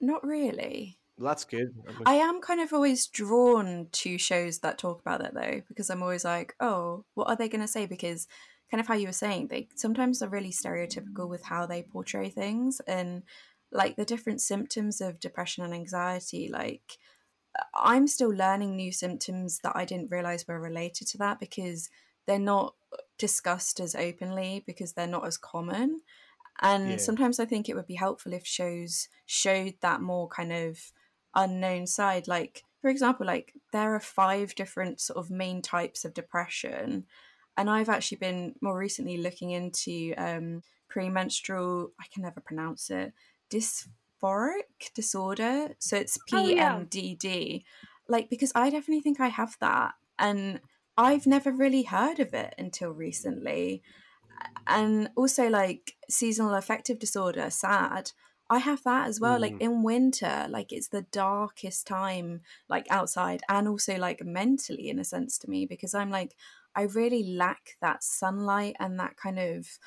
[0.00, 1.68] not really Well, that's good.
[2.06, 5.90] I I am kind of always drawn to shows that talk about that though, because
[5.90, 7.86] I'm always like, oh, what are they going to say?
[7.86, 8.26] Because
[8.70, 12.30] kind of how you were saying, they sometimes are really stereotypical with how they portray
[12.30, 13.22] things and
[13.70, 16.48] like the different symptoms of depression and anxiety.
[16.52, 16.98] Like,
[17.74, 21.90] I'm still learning new symptoms that I didn't realize were related to that because
[22.26, 22.74] they're not
[23.18, 26.00] discussed as openly because they're not as common.
[26.60, 26.96] And Yeah.
[26.98, 30.92] sometimes I think it would be helpful if shows showed that more kind of
[31.34, 32.28] unknown side.
[32.28, 37.06] Like, for example, like there are five different sort of main types of depression.
[37.56, 43.12] And I've actually been more recently looking into um, premenstrual, I can never pronounce it,
[44.24, 45.74] dysphoric disorder.
[45.78, 46.80] So it's Oh, yeah.
[46.80, 47.64] PMDD.
[48.08, 49.94] Like, because I definitely think I have that.
[50.18, 50.60] And
[50.96, 53.82] I've never really heard of it until recently.
[54.66, 58.12] And also, like, seasonal affective disorder, SAD.
[58.50, 59.40] I have that as well.
[59.40, 59.60] Like Mm.
[59.60, 65.04] in winter, like it's the darkest time, like outside, and also like mentally, in a
[65.04, 66.36] sense, to me, because I'm like,
[66.76, 69.78] I really lack that sunlight and that kind of,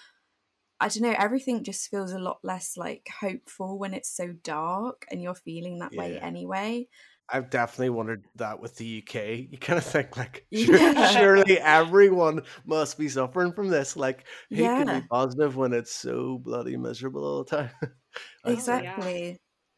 [0.80, 5.06] I don't know, everything just feels a lot less like hopeful when it's so dark
[5.12, 6.88] and you're feeling that way anyway.
[7.30, 9.48] I've definitely wondered that with the UK.
[9.52, 10.94] You kind of think like, Yeah.
[10.96, 13.98] surely everyone must be suffering from this.
[13.98, 17.72] Like, who can be positive when it's so bloody miserable all the time?
[18.46, 18.82] I think.
[18.82, 19.04] yeah.
[19.04, 19.38] exactly.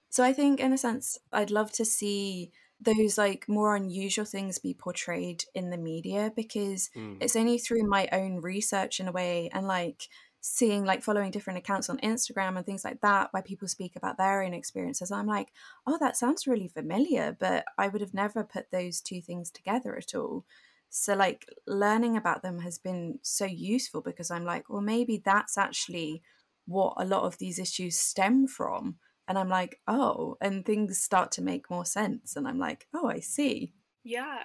[0.10, 4.58] So I think, in a sense, I'd love to see those like more unusual things
[4.58, 7.20] be portrayed in the media because Mm.
[7.20, 10.08] it's only through my own research in a way and like
[10.42, 14.18] seeing like following different accounts on Instagram and things like that where people speak about
[14.18, 15.52] their own experiences, I'm like,
[15.86, 19.98] oh, that sounds really familiar, but I would have never put those two things together
[19.98, 20.46] at all.
[20.90, 25.58] So, like, learning about them has been so useful because I'm like, well, maybe that's
[25.58, 26.24] actually
[26.66, 28.96] what a lot of these issues stem from.
[29.28, 32.36] And I'm like, oh, and things start to make more sense.
[32.36, 33.74] And I'm like, oh, I see.
[34.04, 34.44] Yeah,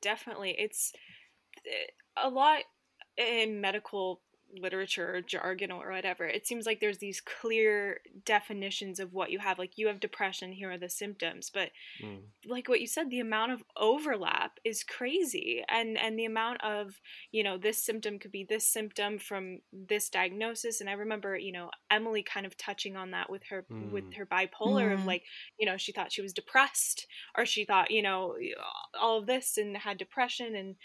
[0.00, 0.54] definitely.
[0.56, 0.92] It's
[1.66, 1.90] eh,
[2.22, 2.62] a lot
[3.16, 4.20] in medical
[4.54, 9.38] literature or jargon or whatever it seems like there's these clear definitions of what you
[9.38, 11.70] have like you have depression here are the symptoms but
[12.02, 12.18] mm.
[12.46, 17.00] like what you said the amount of overlap is crazy and and the amount of
[17.32, 21.52] you know this symptom could be this symptom from this diagnosis and i remember you
[21.52, 23.90] know emily kind of touching on that with her mm.
[23.90, 24.94] with her bipolar mm.
[24.94, 25.22] of like
[25.58, 28.34] you know she thought she was depressed or she thought you know
[28.98, 30.76] all of this and had depression and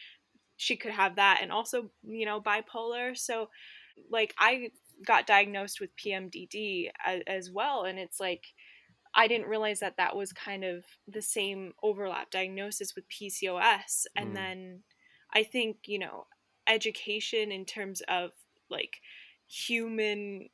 [0.62, 3.50] she could have that and also you know bipolar so
[4.12, 4.70] like i
[5.04, 8.44] got diagnosed with pmdd as, as well and it's like
[9.16, 14.32] i didn't realize that that was kind of the same overlap diagnosis with pcos and
[14.32, 14.36] mm.
[14.36, 14.80] then
[15.34, 16.28] i think you know
[16.68, 18.30] education in terms of
[18.70, 19.02] like
[19.48, 20.48] human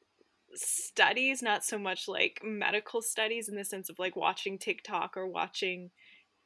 [0.55, 5.27] studies not so much like medical studies in the sense of like watching tiktok or
[5.27, 5.91] watching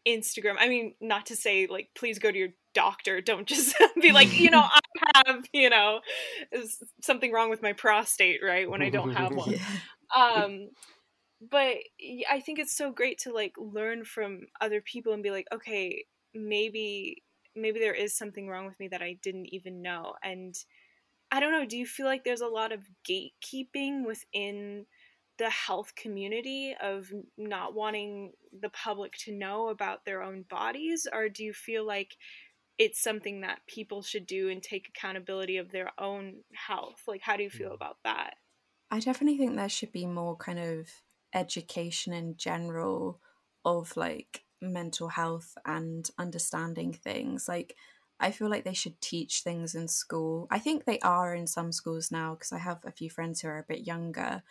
[0.08, 0.56] Instagram.
[0.60, 3.22] I mean, not to say like please go to your doctor.
[3.22, 4.64] Don't just be like, you know,
[5.16, 6.02] I have, you know,
[7.02, 8.70] something wrong with my prostate, right?
[8.70, 9.52] When I don't have one.
[9.52, 9.60] yeah.
[10.16, 10.70] Um
[11.50, 11.78] but
[12.30, 16.06] I think it's so great to like learn from other people and be like, okay,
[16.34, 17.24] maybe
[17.56, 20.14] maybe there is something wrong with me that I didn't even know.
[20.24, 20.56] And
[21.32, 24.86] I don't know, do you feel like there's a lot of gatekeeping within
[25.42, 28.32] the health community of not wanting
[28.62, 32.16] the public to know about their own bodies or do you feel like
[32.78, 37.36] it's something that people should do and take accountability of their own health like how
[37.36, 37.74] do you feel mm.
[37.74, 38.36] about that
[38.92, 40.88] i definitely think there should be more kind of
[41.34, 43.20] education in general
[43.66, 47.76] of like mental health and understanding things like
[48.24, 50.46] I feel like they should teach things in school.
[50.52, 53.48] I think they are in some schools now because I have a few friends who
[53.48, 54.44] are a bit younger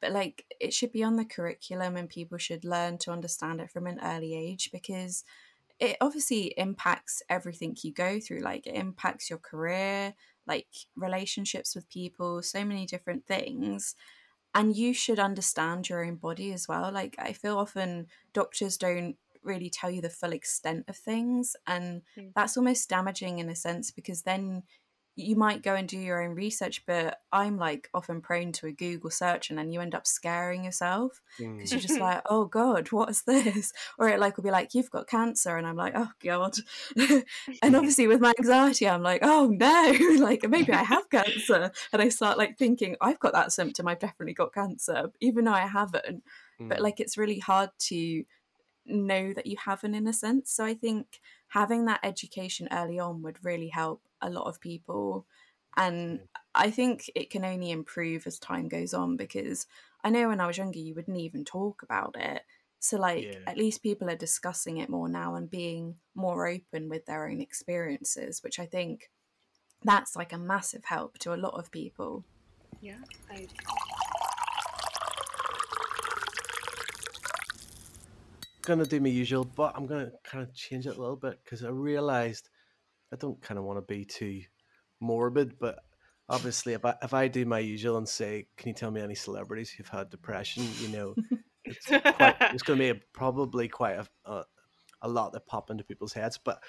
[0.00, 3.70] but like it should be on the curriculum and people should learn to understand it
[3.70, 5.24] from an early age because
[5.78, 10.14] it obviously impacts everything you go through like it impacts your career
[10.46, 10.66] like
[10.96, 13.94] relationships with people so many different things
[14.54, 19.16] and you should understand your own body as well like i feel often doctors don't
[19.42, 22.30] really tell you the full extent of things and mm.
[22.34, 24.62] that's almost damaging in a sense because then
[25.18, 28.72] you might go and do your own research, but I'm like often prone to a
[28.72, 31.70] Google search and then you end up scaring yourself because mm.
[31.70, 33.72] you're just like, oh God, what is this?
[33.98, 35.56] Or it like will be like, you've got cancer.
[35.56, 36.54] And I'm like, oh God.
[37.62, 41.72] and obviously with my anxiety, I'm like, oh no, like maybe I have cancer.
[41.94, 43.88] And I start like thinking, I've got that symptom.
[43.88, 46.24] I've definitely got cancer, even though I haven't.
[46.60, 46.68] Mm.
[46.68, 48.24] But like it's really hard to
[48.84, 50.50] know that you haven't in a sense.
[50.50, 55.26] So I think having that education early on would really help a lot of people.
[55.76, 56.22] And mm.
[56.54, 59.66] I think it can only improve as time goes on because
[60.02, 62.42] I know when I was younger, you wouldn't even talk about it.
[62.78, 63.38] So, like, yeah.
[63.46, 67.40] at least people are discussing it more now and being more open with their own
[67.40, 69.10] experiences, which I think
[69.82, 72.24] that's like a massive help to a lot of people.
[72.80, 72.98] Yeah,
[73.30, 73.46] I.
[78.62, 81.64] Gonna do my usual, but I'm gonna kind of change it a little bit because
[81.64, 82.48] I realized
[83.12, 84.42] I don't kind of want to be too
[85.00, 85.78] morbid, but
[86.28, 89.14] obviously, if I if I do my usual and say, "Can you tell me any
[89.14, 91.14] celebrities who've had depression?" You know,
[91.64, 94.44] it's, quite, it's going to be a, probably quite a, a,
[95.02, 96.38] a lot that pop into people's heads.
[96.38, 96.62] But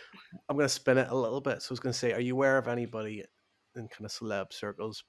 [0.47, 1.61] I'm going to spin it a little bit.
[1.61, 3.23] So I was going to say, are you aware of anybody
[3.75, 5.03] in kind of celeb circles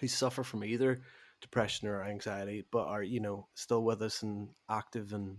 [0.00, 1.00] who suffer from either
[1.40, 5.36] depression or anxiety, but are you know still with us and active and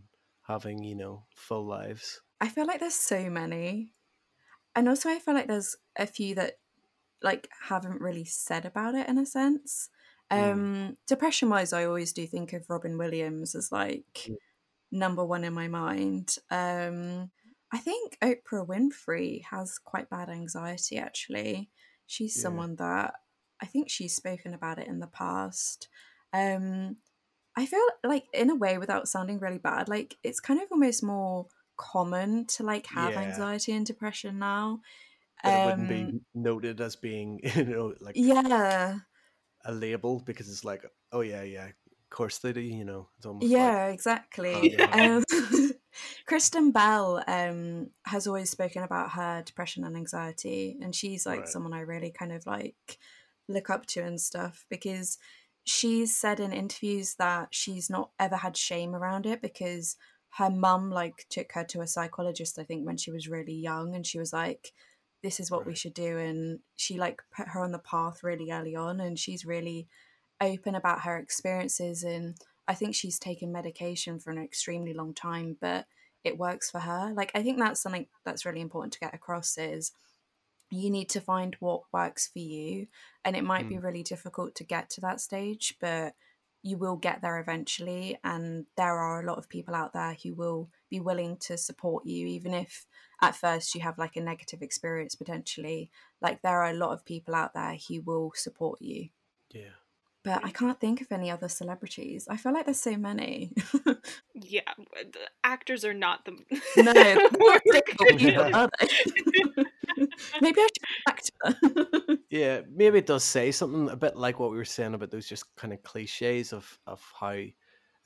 [0.48, 2.22] having you know full lives?
[2.42, 3.94] I feel like there's so many
[4.76, 6.54] and also I feel like there's a few that
[7.22, 9.90] like haven't really said about it in a sense.
[10.32, 10.52] Mm.
[10.52, 10.96] Um mm.
[11.08, 14.36] depression wise I always do think of Robin Williams as like mm.
[14.92, 16.38] number one in my mind.
[16.52, 17.32] Um
[17.72, 21.70] I think Oprah Winfrey has quite bad anxiety actually.
[22.08, 22.44] She's yeah.
[22.44, 23.16] someone that
[23.62, 25.90] I think she's spoken about it in the past.
[26.34, 26.98] Um
[27.58, 31.04] I feel like in a way without sounding really bad, like it's kind of almost
[31.04, 31.48] more
[31.80, 33.22] common to like have yeah.
[33.22, 34.82] anxiety and depression now.
[35.44, 38.98] Um, it wouldn't be um, noted as being, you know, like yeah,
[39.66, 41.74] a label because it's like, oh yeah, yeah, of
[42.12, 42.62] course they do.
[42.62, 44.78] You know, it's almost yeah, like, exactly.
[44.78, 45.72] Oh, um,
[46.28, 51.48] Kristen Bell um, has always spoken about her depression and anxiety, and she's like right.
[51.48, 53.00] someone I really kind of like
[53.48, 55.18] look up to and stuff because
[55.64, 59.96] she's said in interviews that she's not ever had shame around it because
[60.38, 63.96] her mum like took her to a psychologist I think when she was really young
[63.96, 64.74] and she was like
[65.22, 68.52] this is what we should do and she like put her on the path really
[68.52, 69.88] early on and she's really
[70.42, 75.58] open about her experiences and I think she's taken medication for an extremely long time
[75.60, 75.88] but
[76.24, 79.58] it works for her like I think that's something that's really important to get across
[79.58, 79.92] is
[80.72, 82.88] you need to find what works for you
[83.26, 83.84] and it might be Mm.
[83.84, 86.14] really difficult to get to that stage but
[86.62, 90.34] you will get there eventually and there are a lot of people out there who
[90.34, 92.86] will be willing to support you even if
[93.22, 95.90] at first you have like a negative experience potentially
[96.22, 99.10] like there are a lot of people out there who will support you
[99.52, 99.76] Yeah.
[100.24, 103.52] But i can't think of any other celebrities i feel like there's so many
[104.34, 104.62] Yeah,
[104.92, 106.32] the actors are not the.
[106.78, 108.18] no they're not We're difficult good.
[108.20, 108.88] people, are they?
[110.42, 114.40] maybe i should be an actor Yeah, maybe it does say something a bit like
[114.40, 117.38] what we were saying about those just kind of cliches of of how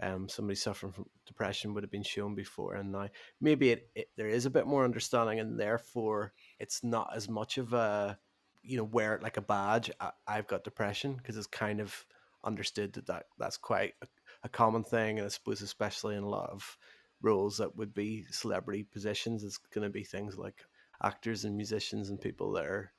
[0.02, 3.08] um somebody suffering from depression would have been shown before, and now
[3.42, 7.58] maybe it, it there is a bit more understanding, and therefore it's not as much
[7.58, 8.18] of a
[8.64, 9.92] you know wear it like a badge.
[10.00, 12.06] I, I've got depression because it's kind of
[12.44, 14.08] understood that, that that's quite a,
[14.44, 16.78] a common thing, and I suppose especially in a lot of
[17.22, 20.66] roles that would be celebrity positions, it's going to be things like
[21.04, 22.92] actors and musicians and people that are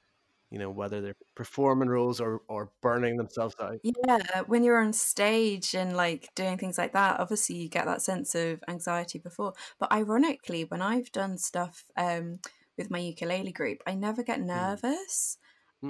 [0.50, 4.94] you know whether they're performing roles or or burning themselves out Yeah, when you're on
[4.94, 9.52] stage and like doing things like that, obviously you get that sense of anxiety before.
[9.78, 12.38] But ironically, when I've done stuff um,
[12.78, 15.36] with my ukulele group, I never get nervous.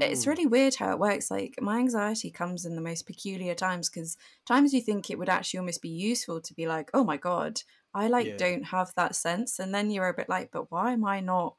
[0.01, 1.31] It's Mm, really weird how it works.
[1.31, 4.17] Like my anxiety comes in the most peculiar times because
[4.47, 7.61] times you think it would actually almost be useful to be like, oh my god,
[7.95, 8.37] I like Yeah.
[8.37, 11.55] don't have that sense, and then you're a bit like, but why am I not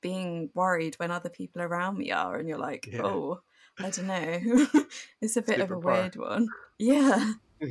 [0.00, 2.36] being worried when other people around me are?
[2.38, 3.02] And you're like, Yeah.
[3.04, 3.40] oh,
[3.78, 4.66] I don't know.
[5.20, 5.84] it's a bit of a Superpower.
[5.84, 6.48] weird one.
[6.78, 7.34] Yeah.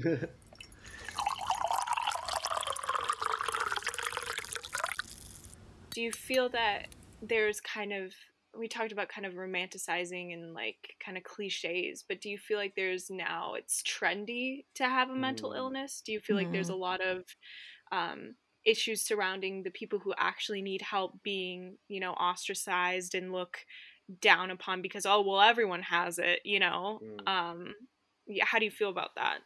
[5.92, 6.88] Do you feel that
[7.22, 8.14] there's kind of
[8.58, 12.58] we talked about kind of romanticizing and like kind of cliches, but do you feel
[12.58, 15.54] like there's now it's trendy to have a mental Mm.
[15.54, 16.02] illness?
[16.02, 17.26] Do you feel like there's a lot of
[17.92, 18.36] um,
[18.66, 23.66] issues surrounding the people who actually need help being, you know, ostracized and look
[24.20, 27.02] down upon because oh well everyone has it, you know?
[27.02, 27.28] Mm.
[27.28, 27.76] Um,
[28.28, 29.42] yeah, how do you feel about that?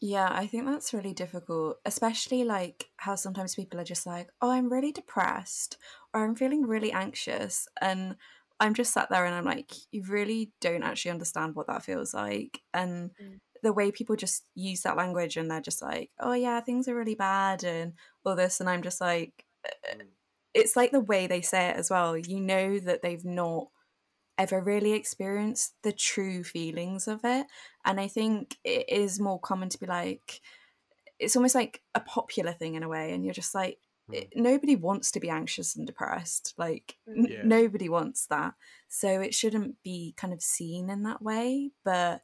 [0.00, 4.50] Yeah, I think that's really difficult, especially like how sometimes people are just like, oh,
[4.50, 5.76] I'm really depressed
[6.12, 7.68] or I'm feeling really anxious.
[7.80, 8.16] And
[8.62, 12.14] I'm just sat there and I'm like, you really don't actually understand what that feels
[12.14, 12.62] like.
[12.74, 13.40] And Mm.
[13.62, 16.96] the way people just use that language and they're just like, oh, yeah, things are
[16.96, 17.94] really bad and
[18.24, 18.60] all this.
[18.60, 20.12] And I'm just like, uh, Mm.
[20.54, 22.16] it's like the way they say it as well.
[22.16, 23.68] You know that they've not
[24.38, 27.46] ever really experienced the true feelings of it.
[27.84, 30.40] And I think it is more common to be like,
[31.20, 33.12] it's almost like a popular thing in a way.
[33.14, 33.78] And you're just like.
[34.10, 36.54] It- nobody wants to be anxious and depressed.
[36.56, 37.42] Like, n- Yeah.
[37.44, 38.54] nobody wants that.
[38.88, 41.70] So it shouldn't be kind of seen in that way.
[41.84, 42.22] But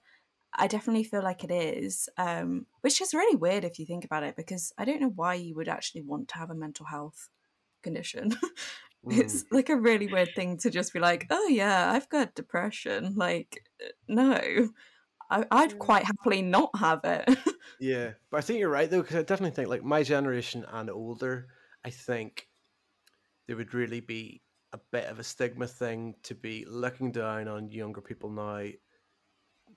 [0.55, 4.23] I definitely feel like it is, um, which is really weird if you think about
[4.25, 7.29] it, because I don't know why you would actually want to have a mental health
[7.83, 8.35] condition.
[9.11, 9.53] it's Mm.
[9.53, 13.15] like a really weird thing to just be like, oh yeah, I've got depression.
[13.15, 13.65] Like,
[14.09, 14.71] no,
[15.31, 15.79] I, I'd Mm.
[15.79, 17.29] quite happily not have it.
[17.81, 20.91] yeah but i think you're right though because i definitely think like my generation and
[20.91, 21.47] older
[21.89, 22.49] i think
[23.47, 24.43] there would really be
[24.75, 28.63] a bit of a stigma thing to be looking down on younger people now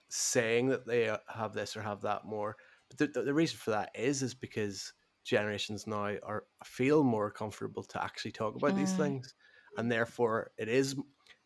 [0.10, 2.58] saying that they have this or have that more.
[2.90, 4.92] But the, the, reason for that is is because
[5.24, 8.98] generations now are feel more comfortable to actually talk about these Mm.
[8.98, 9.34] things.
[9.78, 10.96] And therefore it is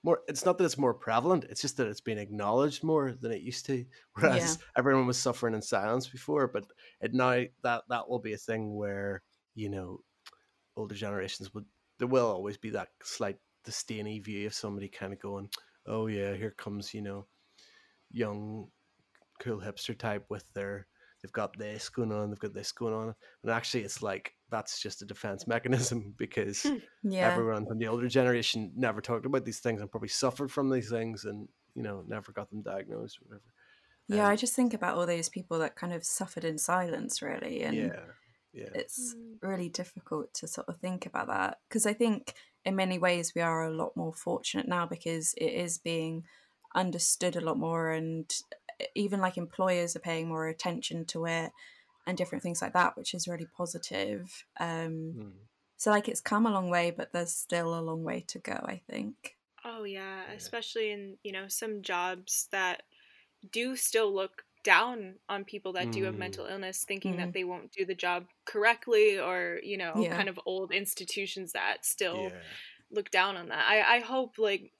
[0.02, 3.32] more it's not that it's more prevalent it's just that it's been acknowledged more than
[3.32, 6.48] it used to whereas everyone was suffering in silence before.
[6.48, 6.66] But
[7.02, 9.22] it now that that will be a thing where
[9.54, 10.00] you know
[10.76, 11.66] older generations would
[12.00, 15.50] there will always be that slight disdainy view of somebody kind of going
[15.88, 17.26] oh yeah here comes you know
[18.12, 18.68] young
[19.40, 20.88] cool hipster type with their
[21.22, 23.14] they've got this going on they've got this going on
[23.44, 26.66] and actually it's like that's just a defense mechanism because
[27.04, 27.32] yeah.
[27.32, 30.90] everyone from the older generation never talked about these things and probably suffered from these
[30.90, 33.44] things and you know never got them diagnosed or whatever
[34.08, 37.24] Yeah, I Um, just think about all those people that kind of suffered in silence,
[37.24, 37.64] really.
[37.64, 38.06] And yeah
[38.56, 39.38] yeah it's Mm.
[39.42, 42.34] really difficult to sort of think about that because I think
[42.64, 46.24] in many ways we are a lot more fortunate now because it is being
[46.74, 48.34] understood a lot more and
[48.96, 51.52] even like employers are paying more attention to it
[52.08, 55.32] and different things like that which is really positive um Mm.
[55.78, 58.60] so like it's come a long way but there's still a long way to go
[58.68, 60.36] i think Oh yeah, Yeah.
[60.36, 62.84] especially in, you know, some jobs that
[63.52, 66.18] do still look down on people that do have Mm.
[66.18, 67.18] mental illness thinking Mhm.
[67.18, 70.12] that they won't do the job correctly or you know Yeah.
[70.12, 72.56] kind of old institutions that still Yeah.
[72.92, 74.74] look down on that i i hope like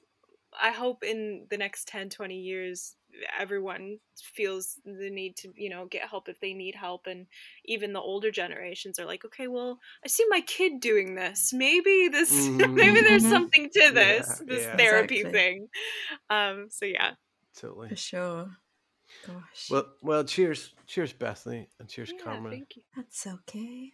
[0.60, 2.96] i hope in the next 10 20 years
[3.38, 7.28] everyone feels the need to you know get help if they need help and
[7.66, 12.10] even the older generations are like okay well i see my kid doing this maybe
[12.10, 13.28] this maybe there's Mhm.
[13.28, 14.78] something to Yeah, this this yeah.
[14.78, 15.34] therapy Exactly.
[15.34, 15.68] thing
[16.30, 17.14] um so yeah
[17.56, 17.90] Totally.
[17.90, 18.58] For sure.
[19.26, 19.70] Gosh.
[19.72, 22.52] Well, well, cheers, cheers, Bethany, and cheers, yeah Cameron.
[22.52, 23.94] thank you That's okay.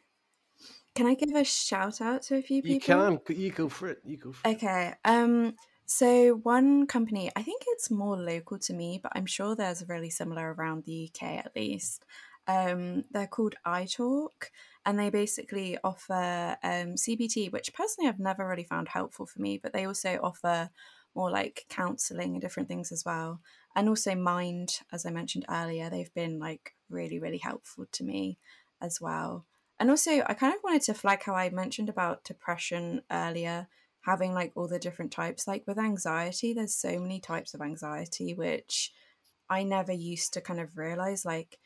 [0.95, 2.74] Can I give a shout out to a few people?
[2.74, 3.99] You can, you go for it.
[4.03, 4.55] You go for it.
[4.55, 4.93] Okay.
[5.05, 5.55] Um
[5.86, 10.09] so one company, I think it's more local to me, but I'm sure there's really
[10.09, 12.05] similar around the UK at least.
[12.47, 14.49] Um they're called iTalk
[14.86, 19.59] and they basically offer um CBT, which personally I've never really found helpful for me,
[19.61, 20.69] but they also offer
[21.16, 23.41] more like counseling and different things as well.
[23.76, 28.38] And also mind, as I mentioned earlier, they've been like really really helpful to me
[28.82, 29.45] as well.
[29.82, 33.68] And also, I kind of wanted to flag how I mentioned about depression earlier,
[34.01, 35.47] having like all the different types.
[35.47, 38.93] Like with anxiety, there's so many types of anxiety, which
[39.49, 41.26] I never used to kind of realize.
[41.26, 41.57] Like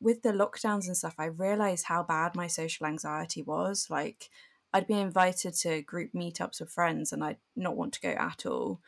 [0.00, 3.88] with the lockdowns and stuff, I realized how bad my social anxiety was.
[3.90, 4.30] Like
[4.72, 8.46] I'd be invited to group meetups with friends and I'd not want to go at
[8.46, 8.80] all.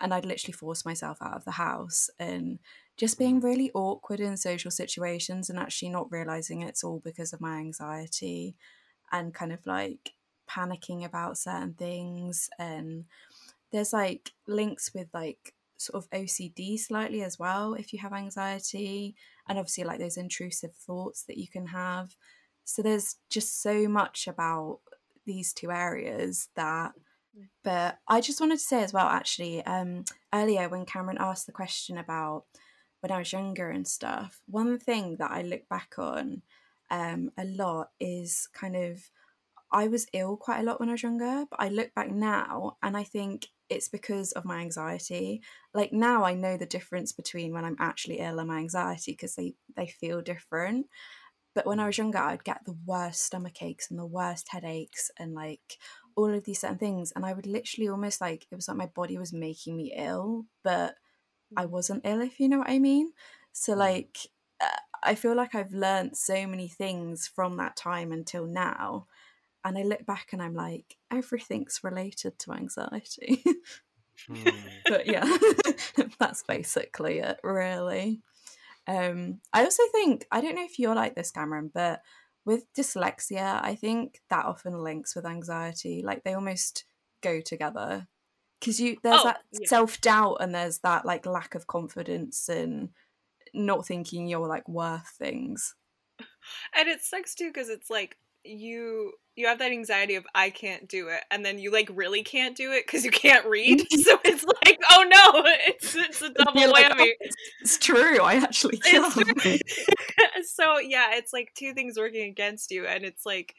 [0.00, 2.58] And I'd literally force myself out of the house and
[2.96, 3.44] just being mm.
[3.44, 8.56] really awkward in social situations and actually not realizing it's all because of my anxiety
[9.12, 10.12] and kind of like
[10.48, 12.48] panicking about certain things.
[12.58, 13.04] And
[13.72, 19.14] there's like links with like sort of OCD slightly as well if you have anxiety
[19.48, 22.14] and obviously like those intrusive thoughts that you can have.
[22.64, 24.80] So there's just so much about
[25.30, 26.92] these two areas that
[27.62, 30.04] but I just wanted to say as well actually um
[30.34, 32.44] earlier when Cameron asked the question about
[33.00, 36.42] when I was younger and stuff, one thing that I look back on
[36.90, 39.10] um, a lot is kind of
[39.72, 42.76] I was ill quite a lot when I was younger, but I look back now
[42.82, 45.42] and I think it's because of my anxiety.
[45.72, 49.36] Like now I know the difference between when I'm actually ill and my anxiety because
[49.36, 50.86] they, they feel different.
[51.54, 55.10] But when I was younger, I'd get the worst stomach aches and the worst headaches
[55.18, 55.78] and like
[56.16, 57.12] all of these certain things.
[57.14, 60.46] And I would literally almost like it was like my body was making me ill,
[60.62, 60.94] but
[61.56, 63.12] I wasn't ill, if you know what I mean.
[63.52, 64.18] So, like,
[64.60, 64.68] uh,
[65.02, 69.06] I feel like I've learned so many things from that time until now.
[69.64, 73.42] And I look back and I'm like, everything's related to anxiety.
[74.26, 74.50] Hmm.
[74.86, 75.24] but yeah,
[76.18, 78.20] that's basically it, really.
[78.90, 82.00] Um, I also think, I don't know if you're like this, Cameron, but
[82.44, 86.02] with dyslexia, I think that often links with anxiety.
[86.04, 86.84] Like, they almost
[87.22, 88.08] go together
[88.58, 89.68] because you there's Oh, that yeah.
[89.68, 92.90] self-doubt and there's that like lack of confidence and
[93.54, 95.74] not thinking you're like worth things
[96.76, 100.88] and it sucks too because it's like you you have that anxiety of i can't
[100.88, 104.18] do it and then you like really can't do it because you can't read so
[104.24, 107.26] it's like oh no it's it's a double You're like, whammy "Oh,
[107.60, 109.58] it's true i actually It's can true.
[110.44, 113.54] so yeah it's like two things working against you and it's like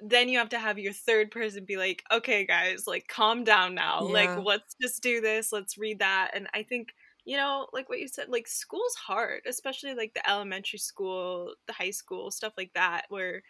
[0.00, 3.74] then you have to have your third person be like okay guys like calm down
[3.74, 4.12] now Yeah.
[4.12, 6.88] like let's just do this let's read that and i think
[7.24, 11.72] you know like what you said like school's hard especially like the elementary school the
[11.72, 13.42] high school stuff like that where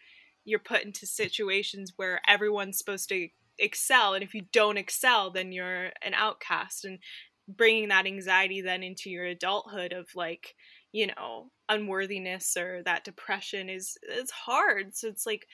[0.44, 3.28] you're put into situations where everyone's supposed to
[3.58, 6.84] excel and if you don't excel then you're an outcast.
[6.84, 6.98] And
[7.46, 10.54] bringing that anxiety then into your adulthood of like
[10.92, 14.96] you know unworthiness or that depression is it's hard.
[14.96, 15.46] So it's like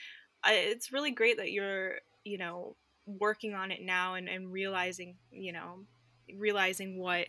[0.47, 2.77] it's really great that you're you know
[3.07, 5.85] working on it now and, and realizing you know
[6.37, 7.27] realizing what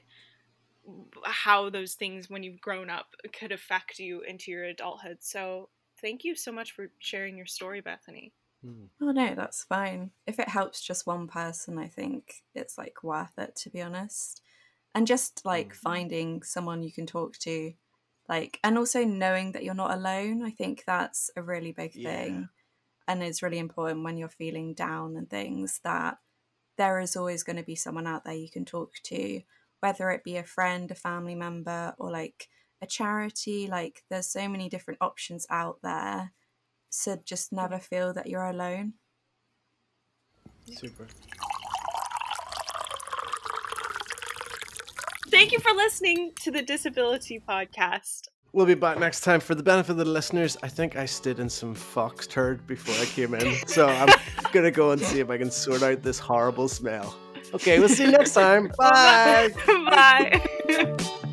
[1.24, 3.07] how those things when you've grown up
[3.38, 5.18] could affect you into your adulthood.
[5.22, 5.70] So
[6.02, 8.86] thank you so much for sharing your story bethany Hmm.
[9.02, 13.38] oh no that's fine if it helps just one person i think it's like worth
[13.39, 14.41] it to be honest
[14.95, 15.76] and just like Mm.
[15.76, 17.74] finding someone you can talk to
[18.30, 22.02] like and also knowing that you're not alone i think that's a really big Yeah.
[22.02, 22.49] thing
[23.08, 26.20] and it's really important when you're feeling down and things that
[26.78, 29.41] there is always going to be someone out there you can talk to
[29.82, 32.49] whether it be a friend a family member or like
[32.82, 36.32] a charity like there's so many different options out there
[36.90, 38.94] so just never feel that you're alone
[40.72, 41.08] Super.
[45.30, 49.40] thank you for listening to the disability podcast We'll be back next time.
[49.40, 52.96] For the benefit of the listeners, I think I stood in some fox turd before
[52.96, 54.14] I came in, so I'm
[54.52, 57.16] gonna go and see if I can sort out this horrible smell.
[57.54, 58.72] Okay, we'll see you next time.
[58.78, 59.52] Bye.
[59.68, 60.98] bye